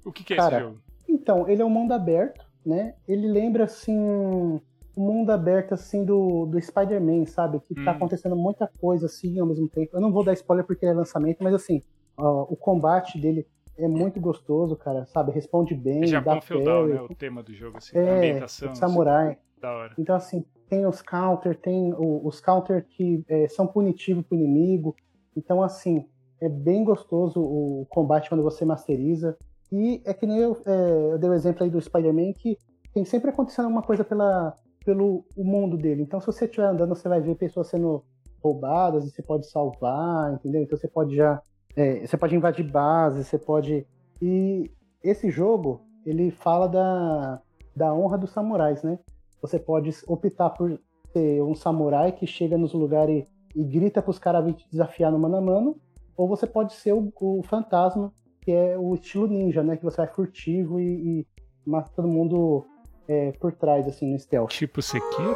[0.05, 0.77] O que, que é Cara, esse jogo?
[1.07, 2.95] Então, ele é um mundo aberto, né?
[3.07, 4.59] Ele lembra, assim, um
[4.97, 7.59] mundo aberto, assim, do, do Spider-Man, sabe?
[7.61, 7.95] Que tá Hum.
[7.95, 9.95] acontecendo muita coisa, assim, ao mesmo tempo.
[9.95, 11.81] Eu não vou dar spoiler porque é lançamento, mas, assim,
[12.17, 15.31] ó, o combate dele é muito gostoso, cara, sabe?
[15.31, 17.01] Responde bem, É Japão dá feudal, né?
[17.01, 18.71] O tema do jogo, assim, É, ambientação.
[18.71, 19.37] assim, samurai.
[19.63, 19.93] Da hora.
[19.97, 24.95] Então, assim, tem os counter, tem os counter que é, são punitivos pro inimigo.
[25.35, 26.05] Então, assim,
[26.41, 29.37] é bem gostoso o combate quando você masteriza.
[29.71, 32.57] E é que nem eu, é, eu dei o exemplo aí do Spider-Man, que
[32.93, 34.53] tem sempre acontecendo alguma coisa pela,
[34.85, 36.03] pelo o mundo dele.
[36.03, 38.03] Então, se você estiver andando, você vai ver pessoas sendo
[38.43, 40.61] roubadas e você pode salvar, entendeu?
[40.61, 41.41] Então, você pode já.
[41.75, 43.87] é, você pode invadir bases, você pode.
[44.21, 44.69] E
[45.01, 47.41] esse jogo, ele fala da,
[47.75, 48.99] da honra dos samurais, né?
[49.43, 50.79] Você pode optar por
[51.11, 53.23] ser um samurai que chega nos lugares
[53.53, 55.75] e, e grita pros caras vir te desafiar no mano a mano,
[56.17, 59.75] ou você pode ser o, o fantasma, que é o estilo ninja, né?
[59.77, 61.27] Que você vai furtivo e, e
[61.65, 62.65] mata todo mundo
[63.07, 64.49] é, por trás, assim, no stealth.
[64.49, 65.35] Tipo Sekiro?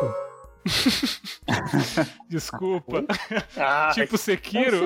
[2.29, 3.03] Desculpa.
[3.57, 4.85] Ah, tipo Sekiro?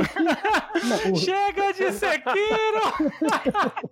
[0.84, 2.82] Não, o- Chega de Sekiro!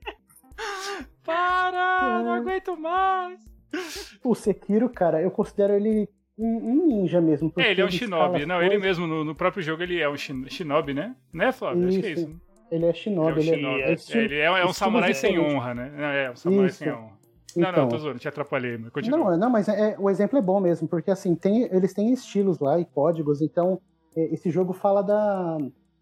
[1.26, 2.22] Para!
[2.24, 3.40] Não aguento mais!
[4.24, 6.08] O Sekiro, cara, eu considero ele
[6.38, 7.52] um, um ninja mesmo.
[7.58, 8.46] É, ele é um shinobi.
[8.46, 8.84] Não, ele coisas.
[8.84, 11.16] mesmo, no, no próprio jogo, ele é um shin- shinobi, né?
[11.34, 11.88] Né, Flávio?
[11.88, 12.22] Acho que é Isso.
[12.30, 12.42] isso.
[12.72, 13.82] Ele é shinobi, Ele é um ele é, shinobi.
[13.82, 15.92] é É, estilo- ele é, é um samurai sem honra, né?
[15.96, 16.78] Não, É, um samurai Isso.
[16.78, 17.20] sem honra.
[17.56, 17.90] Não, não, Então.
[17.90, 19.32] tô zoando, te atrapalhei, mas continua.
[19.32, 22.60] Não, não, mas é- o exemplo é bom mesmo, porque assim, tem, eles têm estilos
[22.60, 23.82] lá e códigos, então
[24.16, 25.58] é, esse jogo fala da,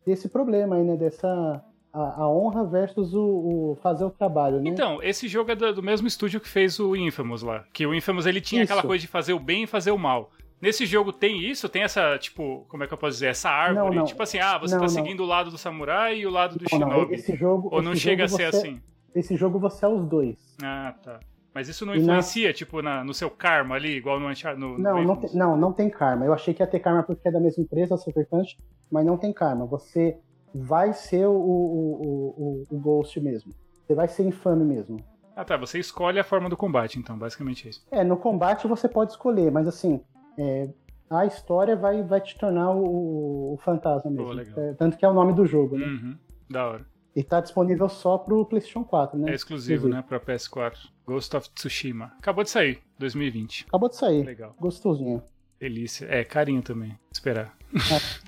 [0.05, 0.97] desse problema aí, né?
[0.97, 1.63] Dessa
[1.99, 4.69] a, a honra versus o, o fazer o trabalho, né?
[4.69, 7.63] Então, esse jogo é do, do mesmo estúdio que fez o Infamous lá.
[7.73, 8.71] Que o Infamous ele tinha Isso.
[8.71, 10.31] aquela coisa de fazer o bem e fazer o mal.
[10.61, 11.69] Nesse jogo tem isso?
[11.69, 13.27] Tem essa, tipo, como é que eu posso dizer?
[13.27, 13.89] Essa árvore?
[13.89, 14.05] Não, não.
[14.05, 16.65] Tipo assim, ah, você Não, tá seguindo o lado do samurai e o lado do
[16.71, 17.13] Não, não, shinobi.
[17.13, 18.81] esse jogo, Ou não esse chega a jogo ser você- assim?
[19.13, 20.35] Esse jogo você é os dois.
[20.63, 21.19] Ah, tá.
[21.53, 24.59] Mas isso não E na- influencia, tipo, na, no seu karma ali, igual no Uncharted?
[24.59, 26.25] No, no Não, não tem, não, não tem karma.
[26.25, 28.57] Eu achei que ia ter karma porque é da mesma empresa, a Super Punch,
[28.91, 29.65] mas não tem karma.
[29.67, 30.17] Você
[30.53, 33.53] vai ser o, o, o, o, Ghost mesmo.
[33.85, 35.03] Você vai ser infame mesmo.
[35.35, 35.55] Ah, tá.
[35.57, 37.85] Você escolhe a forma do combate, então, basicamente é isso.
[37.91, 40.01] É, no combate você pode escolher, mas assim,
[40.37, 40.69] é,
[41.09, 44.59] a história vai, vai te tornar o, o fantasma mesmo.
[44.59, 45.85] É, tanto que é o nome do jogo, né?
[45.85, 46.17] Uhum.
[46.49, 46.85] Da hora.
[47.15, 49.31] E tá disponível só pro PlayStation 4, né?
[49.31, 49.95] É exclusivo, Exclusivo.
[49.95, 50.75] né, pra PS4.
[51.03, 52.13] Ghost of Tsushima.
[52.19, 53.65] Acabou de sair, 2020.
[53.67, 54.23] Acabou de sair.
[54.23, 54.55] Legal.
[54.59, 55.23] Gostosinho.
[55.59, 56.05] Delícia.
[56.05, 56.95] É, carinho também.
[57.11, 57.56] Esperar.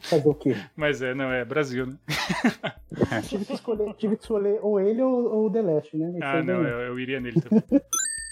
[0.03, 0.55] Fazer o quê?
[0.75, 1.95] Mas é, não, é Brasil, né?
[3.27, 6.09] tive, que escolher, tive que escolher ou ele ou, ou o The Last, né?
[6.11, 7.63] Esse Ah, aí não, eu, eu iria nele também.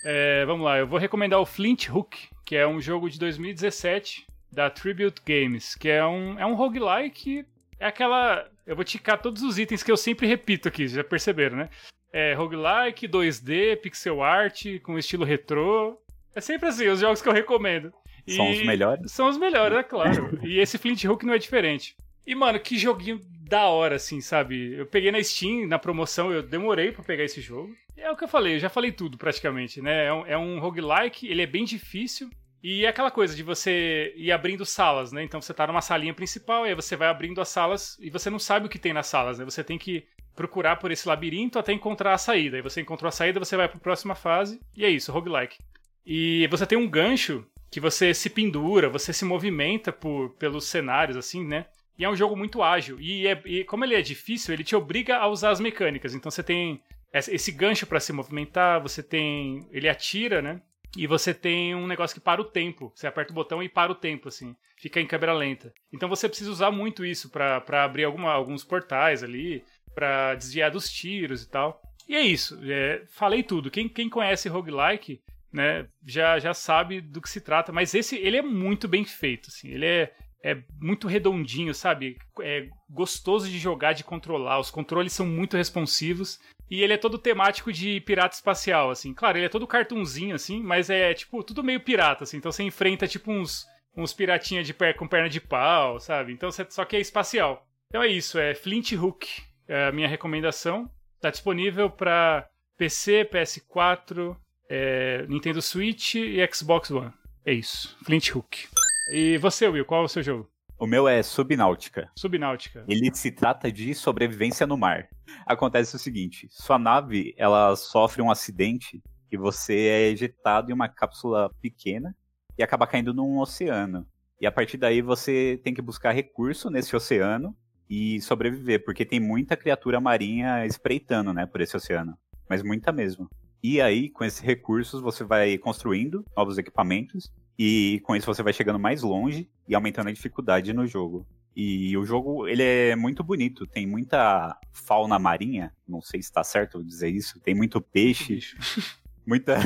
[0.10, 4.26] É, vamos lá, eu vou recomendar o Flint Hook, que é um jogo de 2017
[4.50, 7.46] da Tribute Games, que é um, é um roguelike,
[7.78, 8.48] é aquela...
[8.66, 11.70] Eu vou ticar todos os itens que eu sempre repito aqui, já perceberam, né?
[12.14, 16.00] É roguelike, 2D, pixel art, com estilo retrô.
[16.34, 17.92] É sempre assim, os jogos que eu recomendo.
[18.28, 19.12] E São os melhores.
[19.12, 20.38] São os melhores, é claro.
[20.46, 21.96] e esse Flint Hook não é diferente.
[22.26, 24.74] E, mano, que joguinho da hora, assim, sabe?
[24.74, 27.74] Eu peguei na Steam, na promoção, eu demorei pra pegar esse jogo.
[27.96, 30.06] E é o que eu falei, eu já falei tudo praticamente, né?
[30.06, 32.30] É um, é um roguelike, ele é bem difícil.
[32.62, 35.24] E é aquela coisa de você ir abrindo salas, né?
[35.24, 38.30] Então você tá numa salinha principal, e aí você vai abrindo as salas e você
[38.30, 39.46] não sabe o que tem nas salas, né?
[39.46, 40.06] Você tem que
[40.36, 42.58] procurar por esse labirinto até encontrar a saída.
[42.58, 45.58] Aí você encontrou a saída, você vai pra próxima fase, e é isso, roguelike.
[46.06, 51.18] E você tem um gancho que você se pendura, você se movimenta por, pelos cenários,
[51.18, 51.66] assim, né?
[51.98, 53.00] E é um jogo muito ágil.
[53.00, 56.14] E, é- e como ele é difícil, ele te obriga a usar as mecânicas.
[56.14, 56.82] Então você tem
[57.14, 59.68] esse gancho pra se movimentar, você tem.
[59.72, 60.62] Ele atira, né?
[60.96, 62.92] E você tem um negócio que para o tempo.
[62.96, 64.56] Você aperta o botão e para o tempo, assim.
[64.78, 65.74] Fica em câmera lenta.
[65.92, 69.64] Então você precisa usar muito isso pra abrir alguma, alguns portais ali,
[69.94, 71.82] pra desviar dos tiros e tal.
[72.08, 72.60] E é isso.
[72.64, 73.72] é, falei tudo.
[73.72, 75.20] Quem, quem conhece roguelike,
[75.58, 77.72] né, já, já sabe do que se trata.
[77.72, 79.70] Mas esse, ele é muito bem feito, assim.
[79.70, 82.16] Ele é, é muito redondinho, sabe?
[82.42, 84.60] É gostoso de jogar, de controlar.
[84.60, 86.40] Os controles são muito responsivos.
[86.70, 89.14] E ele é todo temático de pirata espacial, assim.
[89.14, 92.38] Claro, ele é todo cartunzinho, assim, mas é, tipo, tudo meio pirata, assim.
[92.38, 94.16] Então você enfrenta, tipo, uns, uns
[94.64, 96.34] de per com perna de pau, sabe?
[96.34, 97.66] Então você, só que é espacial.
[97.88, 99.26] Então é isso, é Flint Hook,
[99.68, 100.92] é a minha recomendação.
[101.22, 102.48] Tá disponível para
[102.78, 104.38] PC, PS4,
[104.70, 107.12] é, Nintendo Switch e Xbox One.
[107.46, 108.68] É isso, Flint Hook.
[109.14, 110.50] E você, Will, qual é o seu jogo?
[110.80, 112.12] O meu é Subnáutica.
[112.16, 112.86] Subnáutica.
[112.88, 115.08] Ele se trata de sobrevivência no mar.
[115.46, 119.02] Acontece o seguinte: sua nave ela sofre um acidente
[119.32, 122.16] e você é ejetado em uma cápsula pequena
[122.58, 124.06] e acaba caindo num oceano.
[124.40, 127.56] E a partir daí você tem que buscar recurso nesse oceano
[127.90, 132.16] e sobreviver, porque tem muita criatura marinha espreitando, né, por esse oceano.
[132.48, 133.28] Mas muita mesmo.
[133.62, 138.54] E aí, com esses recursos, você vai construindo novos equipamentos e com isso você vai
[138.54, 141.26] chegando mais longe e aumentando a dificuldade no jogo.
[141.56, 146.44] E o jogo, ele é muito bonito, tem muita fauna marinha, não sei se tá
[146.44, 148.40] certo dizer isso, tem muito peixe,
[149.26, 149.58] muita,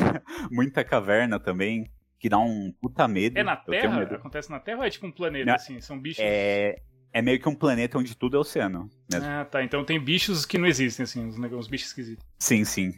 [0.49, 3.37] muita caverna também, que dá um puta medo.
[3.37, 3.99] É na Terra?
[3.99, 4.15] medo.
[4.15, 5.81] Acontece na Terra ou é tipo um planeta, Não, assim?
[5.81, 6.23] São bichos?
[6.23, 6.81] É,
[7.11, 9.27] é meio que um planeta onde tudo é oceano mesmo.
[9.27, 9.61] Ah, tá.
[9.61, 12.25] Então tem bichos que não existem, assim, uns bichos esquisitos.
[12.39, 12.93] Sim, sim.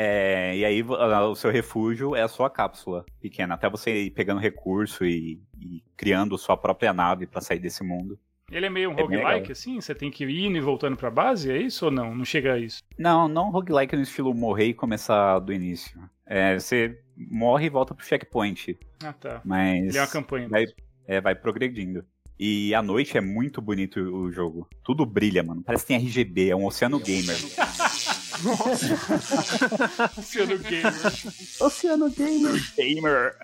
[0.00, 4.10] É, e aí ah, o seu refúgio é a sua cápsula pequena, até você ir
[4.10, 8.16] pegando recurso e, e criando sua própria nave pra sair desse mundo.
[8.48, 9.80] Ele é meio um bem roguelike, assim?
[9.80, 12.14] Você tem que ir indo e voltando pra base, é isso ou não?
[12.14, 12.80] Não chega a isso?
[12.96, 16.00] Não, não roguelike no estilo morrer e começar do início.
[16.24, 19.40] É, você morre e volta pro checkpoint, Ah, tá.
[19.44, 20.48] mas Ele é uma campanha.
[20.48, 20.64] vai,
[21.08, 22.04] é, vai progredindo.
[22.38, 24.68] E à noite é muito bonito o jogo.
[24.84, 25.60] Tudo brilha, mano.
[25.64, 27.34] Parece que tem RGB, é um oceano gamer.
[30.16, 30.94] Oceano Gamer.
[31.60, 32.74] Oceano Gamer.
[32.76, 33.36] gamer!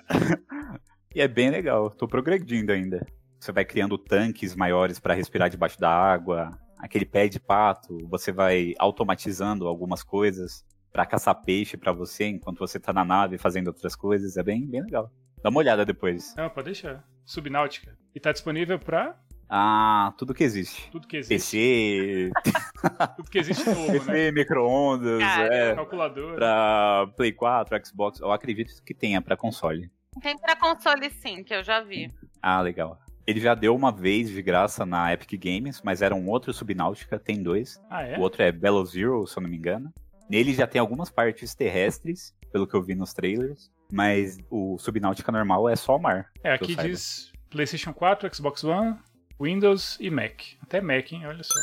[1.14, 3.07] e é bem legal, tô progredindo ainda.
[3.38, 8.32] Você vai criando tanques maiores pra respirar debaixo da água, aquele pé de pato, você
[8.32, 13.66] vai automatizando algumas coisas pra caçar peixe pra você enquanto você tá na nave fazendo
[13.68, 15.11] outras coisas, é bem, bem legal.
[15.42, 16.34] Dá uma olhada depois.
[16.36, 17.05] Não, pode deixar.
[17.24, 17.99] Subnáutica.
[18.14, 19.18] E tá disponível pra
[19.49, 20.90] Ah, tudo que existe.
[20.90, 21.28] Tudo que existe.
[21.34, 22.30] PC,
[23.16, 23.99] Tudo que existe novo, né?
[23.99, 26.34] PC, micro-ondas, Cara, é, Calculador.
[26.34, 28.20] pra Play 4, Xbox.
[28.20, 29.90] Eu acredito que tenha pra console.
[30.22, 32.11] Tem pra console sim, que eu já vi.
[32.40, 32.99] Ah, legal.
[33.26, 37.18] Ele já deu uma vez de graça na Epic Games, mas era um outro Subnáutica,
[37.18, 37.80] tem dois.
[37.88, 38.18] Ah, é?
[38.18, 39.92] O outro é Bellow Zero, se eu não me engano.
[40.28, 43.70] Nele já tem algumas partes terrestres, pelo que eu vi nos trailers.
[43.90, 46.26] Mas o Subnáutica normal é só mar.
[46.42, 48.97] É, aqui diz PlayStation 4, Xbox One,
[49.41, 50.41] Windows e Mac.
[50.62, 51.26] Até Mac, hein?
[51.26, 51.55] Olha só.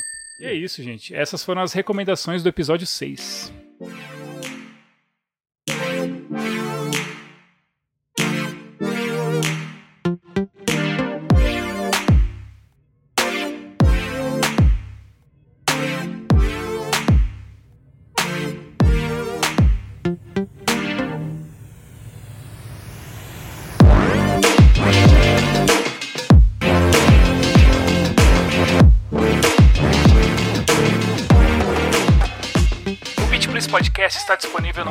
[0.42, 1.14] E é isso, gente.
[1.16, 3.52] Essas foram as recomendações do episódio 6.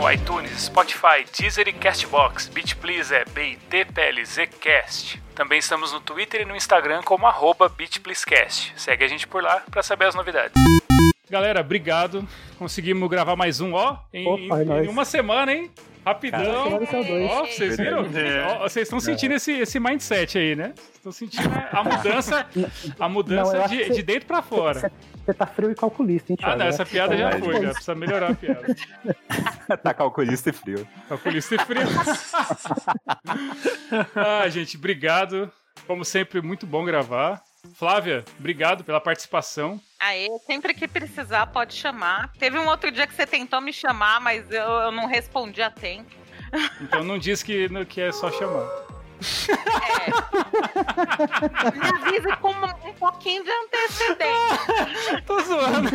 [0.01, 2.49] No iTunes, Spotify, Deezer e Castbox.
[2.49, 5.21] Beat Please é B-I-T-P-L-Z-Cast.
[5.35, 8.73] Também estamos no Twitter e no Instagram como arroba BeatPleaseCast.
[8.77, 10.55] Segue a gente por lá para saber as novidades.
[11.29, 12.27] Galera, obrigado.
[12.59, 14.87] Conseguimos gravar mais um, ó, em, Opa, é em- nóis.
[14.87, 15.71] em uma semana, hein?
[16.05, 16.81] Rapidão.
[17.29, 18.05] Ó, vocês viram?
[18.15, 18.45] É.
[18.45, 20.73] Ó, vocês estão sentindo esse, esse mindset aí, né?
[20.75, 22.47] Vocês Estão sentindo a mudança,
[22.99, 24.93] a mudança Não, eu acho de, que de dentro pra fora.
[25.25, 28.31] Você, tá frio e calculista, hein, Ah, não, essa piada já foi, já precisa melhorar
[28.31, 28.77] a piada.
[29.83, 30.87] tá calculista e frio.
[31.09, 31.83] Calculista e frio.
[34.15, 35.51] ah, gente, obrigado.
[35.87, 37.43] Como sempre, muito bom gravar.
[37.75, 39.81] Flávia, obrigado pela participação.
[39.99, 42.33] Aí, sempre que precisar, pode chamar.
[42.39, 45.71] Teve um outro dia que você tentou me chamar, mas eu, eu não respondi a
[45.71, 46.11] tempo.
[46.81, 48.67] Então não diz que, que é só chamar.
[49.91, 50.11] É.
[51.77, 55.23] me avise com um, pouquinho de antecedência.
[55.27, 55.91] Tô zoando.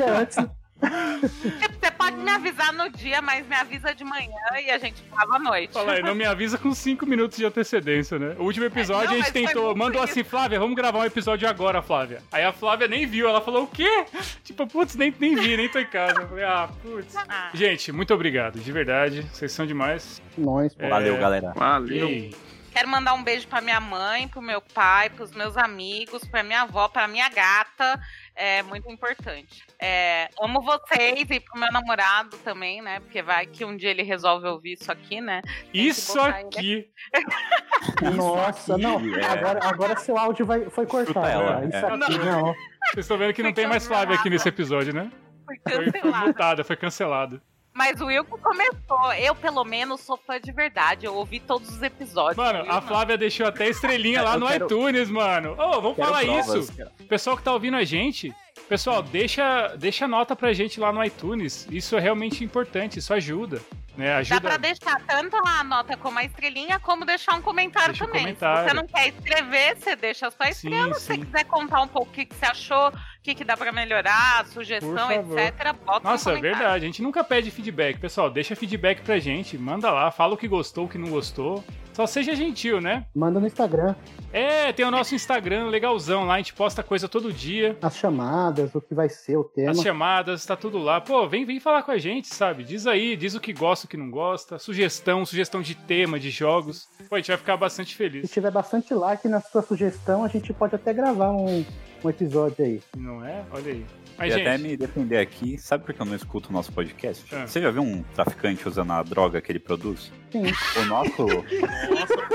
[0.80, 4.30] Tipo, Você pode me avisar no dia, mas me avisa de manhã
[4.62, 5.74] e a gente grava à noite.
[5.74, 8.36] Fala aí, não me avisa com 5 minutos de antecedência, né?
[8.38, 10.12] O último episódio É, não, a gente tentou, mandou isso.
[10.12, 12.22] assim, Flávia, vamos gravar um episódio agora, Flávia.
[12.32, 14.06] Aí a Flávia nem viu, ela falou, o quê?
[14.44, 16.22] Tipo, putz, nem, nem vi, nem tô em casa.
[16.22, 17.16] Eu falei, ah, putz.
[17.28, 19.22] Ah, Gente, muito obrigado, de verdade.
[19.32, 20.22] Vocês são demais.
[20.38, 20.84] nós, pô.
[20.86, 21.54] É, Valeu, galera.
[21.56, 22.10] Valeu.
[22.10, 22.36] E
[22.72, 26.64] quero mandar um beijo pra minha mãe, pro meu pai, pros meus amigos, pra minha
[26.64, 28.00] avó, pra minha gata.
[28.36, 29.66] É muito importante.
[29.80, 33.00] É, amo vocês e pro meu namorado também, né?
[33.00, 35.42] Porque vai que um dia ele resolve ouvir isso aqui, né?
[35.74, 36.90] Isso ele aqui.
[38.16, 38.98] Nossa, não.
[38.98, 39.26] aqui, é.
[39.26, 41.28] Agora, agora seu áudio vai, foi cortado.
[41.28, 41.68] Ela, né?
[41.68, 41.94] Isso é.
[41.94, 42.54] aqui, não.
[42.92, 45.10] Vocês estão vendo que não Foi tem mais Flávia aqui nesse episódio, né?
[45.46, 46.28] Foi Foi, foi cancelado.
[46.28, 47.42] mutada, foi cancelado.
[47.76, 49.14] Mas o Wilco começou.
[49.20, 51.06] Eu, pelo menos, sou fã de verdade.
[51.06, 52.38] Eu ouvi todos os episódios.
[52.38, 52.82] Mano, Will a.
[52.82, 55.52] Flávia deixou até estrelinha lá no quero- iTunes, mano.
[55.60, 56.78] Ô, vamos Quero falar provas, isso.
[56.78, 56.92] cara.
[57.10, 58.34] Pessoal que tá ouvindo a gente,
[58.70, 61.68] pessoal, deixa, deixa nota pra gente lá no iTunes.
[61.70, 63.62] Isso é realmente importante, isso ajuda.
[63.98, 64.08] Né?
[64.08, 64.42] Dá Ajuda.
[64.42, 68.22] pra deixar tanto a nota como a estrelinha, como deixar um comentário Deixa um também.
[68.24, 68.58] comentário.
[68.64, 70.94] Se você não quer escrever, você deixa a sua Sim, estrela.
[70.96, 71.20] Se você sim.
[71.26, 72.92] quiser contar um pouco o que, que você achou,
[73.26, 76.76] que, que dá pra melhorar, sugestão, etc., bota Nossa, no é verdade.
[76.76, 77.98] A gente nunca pede feedback.
[78.00, 79.58] Pessoal, deixa feedback pra gente.
[79.58, 81.64] Manda lá, fala o que gostou, o que não gostou.
[81.92, 83.06] Só seja gentil, né?
[83.16, 83.96] Manda no Instagram
[84.34, 87.76] É, tem o nosso Instagram legalzão lá, a gente posta coisa todo dia.
[87.82, 89.72] as chamadas, o que vai ser o tema.
[89.72, 91.02] As chamadas, tá tudo lá.
[91.02, 92.64] Pô, vem, vem falar com a gente, sabe?
[92.64, 94.60] Diz aí, diz o que gosta, o que não gosta.
[94.60, 96.88] Sugestão, sugestão de tema, de jogos.
[97.10, 98.30] Pô, a gente vai ficar bastante Se feliz.
[98.30, 101.66] tiver bastante like na sua sugestão, a gente pode até gravar um,
[102.06, 102.82] um episódio aí.
[102.98, 103.44] Não é?
[103.52, 103.86] Olha aí.
[104.18, 106.72] Mas, E até gente, me defender aqui, sabe por que eu não escuto o nosso
[106.72, 107.26] podcast?
[107.36, 107.46] Ah.
[107.46, 110.10] Você já viu um traficante usando a droga que ele produz?
[110.32, 110.44] Sim.
[110.82, 111.28] O nosso,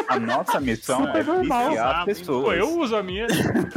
[0.09, 1.69] a nossa missão é Super normal.
[1.71, 2.45] viciar pessoas.
[2.45, 3.27] pô, eu uso a minha.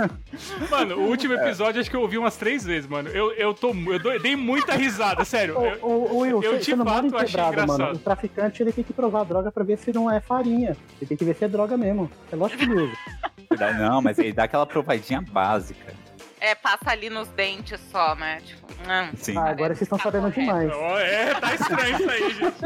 [0.70, 3.08] Mano, o último episódio acho que eu ouvi umas três vezes, mano.
[3.10, 5.58] Eu, eu, tô, eu dei muita risada, sério.
[5.58, 7.74] Ô, Eu- ô, Will, eu em fato achei quebrada, mano.
[7.74, 7.96] engraçado.
[7.96, 10.76] O traficante ele tem que provar a droga pra ver se não é farinha.
[11.02, 12.10] Ele tem que ver se é droga mesmo.
[12.32, 12.94] É lógico que ele usa.
[13.58, 15.93] Não, mas ele dá aquela provadinha básica.
[16.39, 18.41] É, passa ali nos dentes só, né?
[18.45, 19.12] Tipo, hum.
[19.16, 19.38] Sim.
[19.38, 20.41] Ah, agora vocês estão Tá sabendo correto.
[20.41, 20.70] demais.
[21.01, 22.62] É, tá estranho isso aí, gente.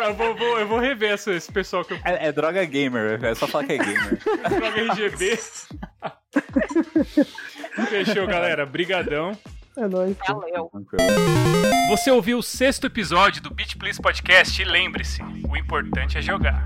[0.00, 3.24] Eu, vou, vou- eu vou rever esse, esse pessoal que eu É, é droga gamer,
[3.24, 4.18] é só falar que é gamer.
[4.50, 5.38] Droga RGB.
[7.88, 8.66] Fechou, galera.
[8.66, 9.30] Brigadão.
[9.76, 10.16] É nóis.
[10.26, 10.68] Valeu.
[11.88, 16.64] Você ouviu o sexto episódio do Beat Please Podcast e lembre-se, o importante é jogar.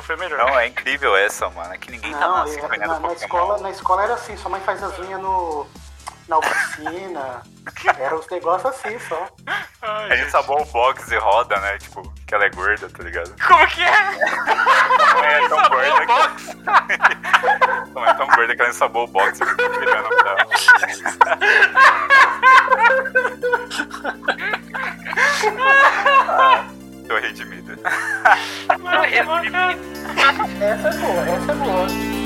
[0.00, 0.38] Foi melhor.
[0.38, 1.74] Não, é incrível essa, mano.
[1.74, 4.36] É que ninguém tá Não, nascendo eu- acompanhando na, na escola, na escola era assim,
[4.36, 5.66] sua mãe faz as unhas no,
[6.28, 7.42] na oficina.
[7.98, 9.28] Era os negócios assim só.
[9.82, 11.78] Ai, A gente sabou o box e roda, né?
[11.78, 13.32] Tipo, que ela é gorda, tá ligado?
[13.46, 14.18] Como que é?
[15.24, 16.06] É tão gorda que...
[16.06, 16.56] box.
[17.94, 20.46] Mãe é tão gorda que ela ensabou o box e ficou virando pra ela.
[26.28, 26.64] ah,
[27.20, 27.78] redimida.
[30.60, 32.21] Essa é boa, essa é boa.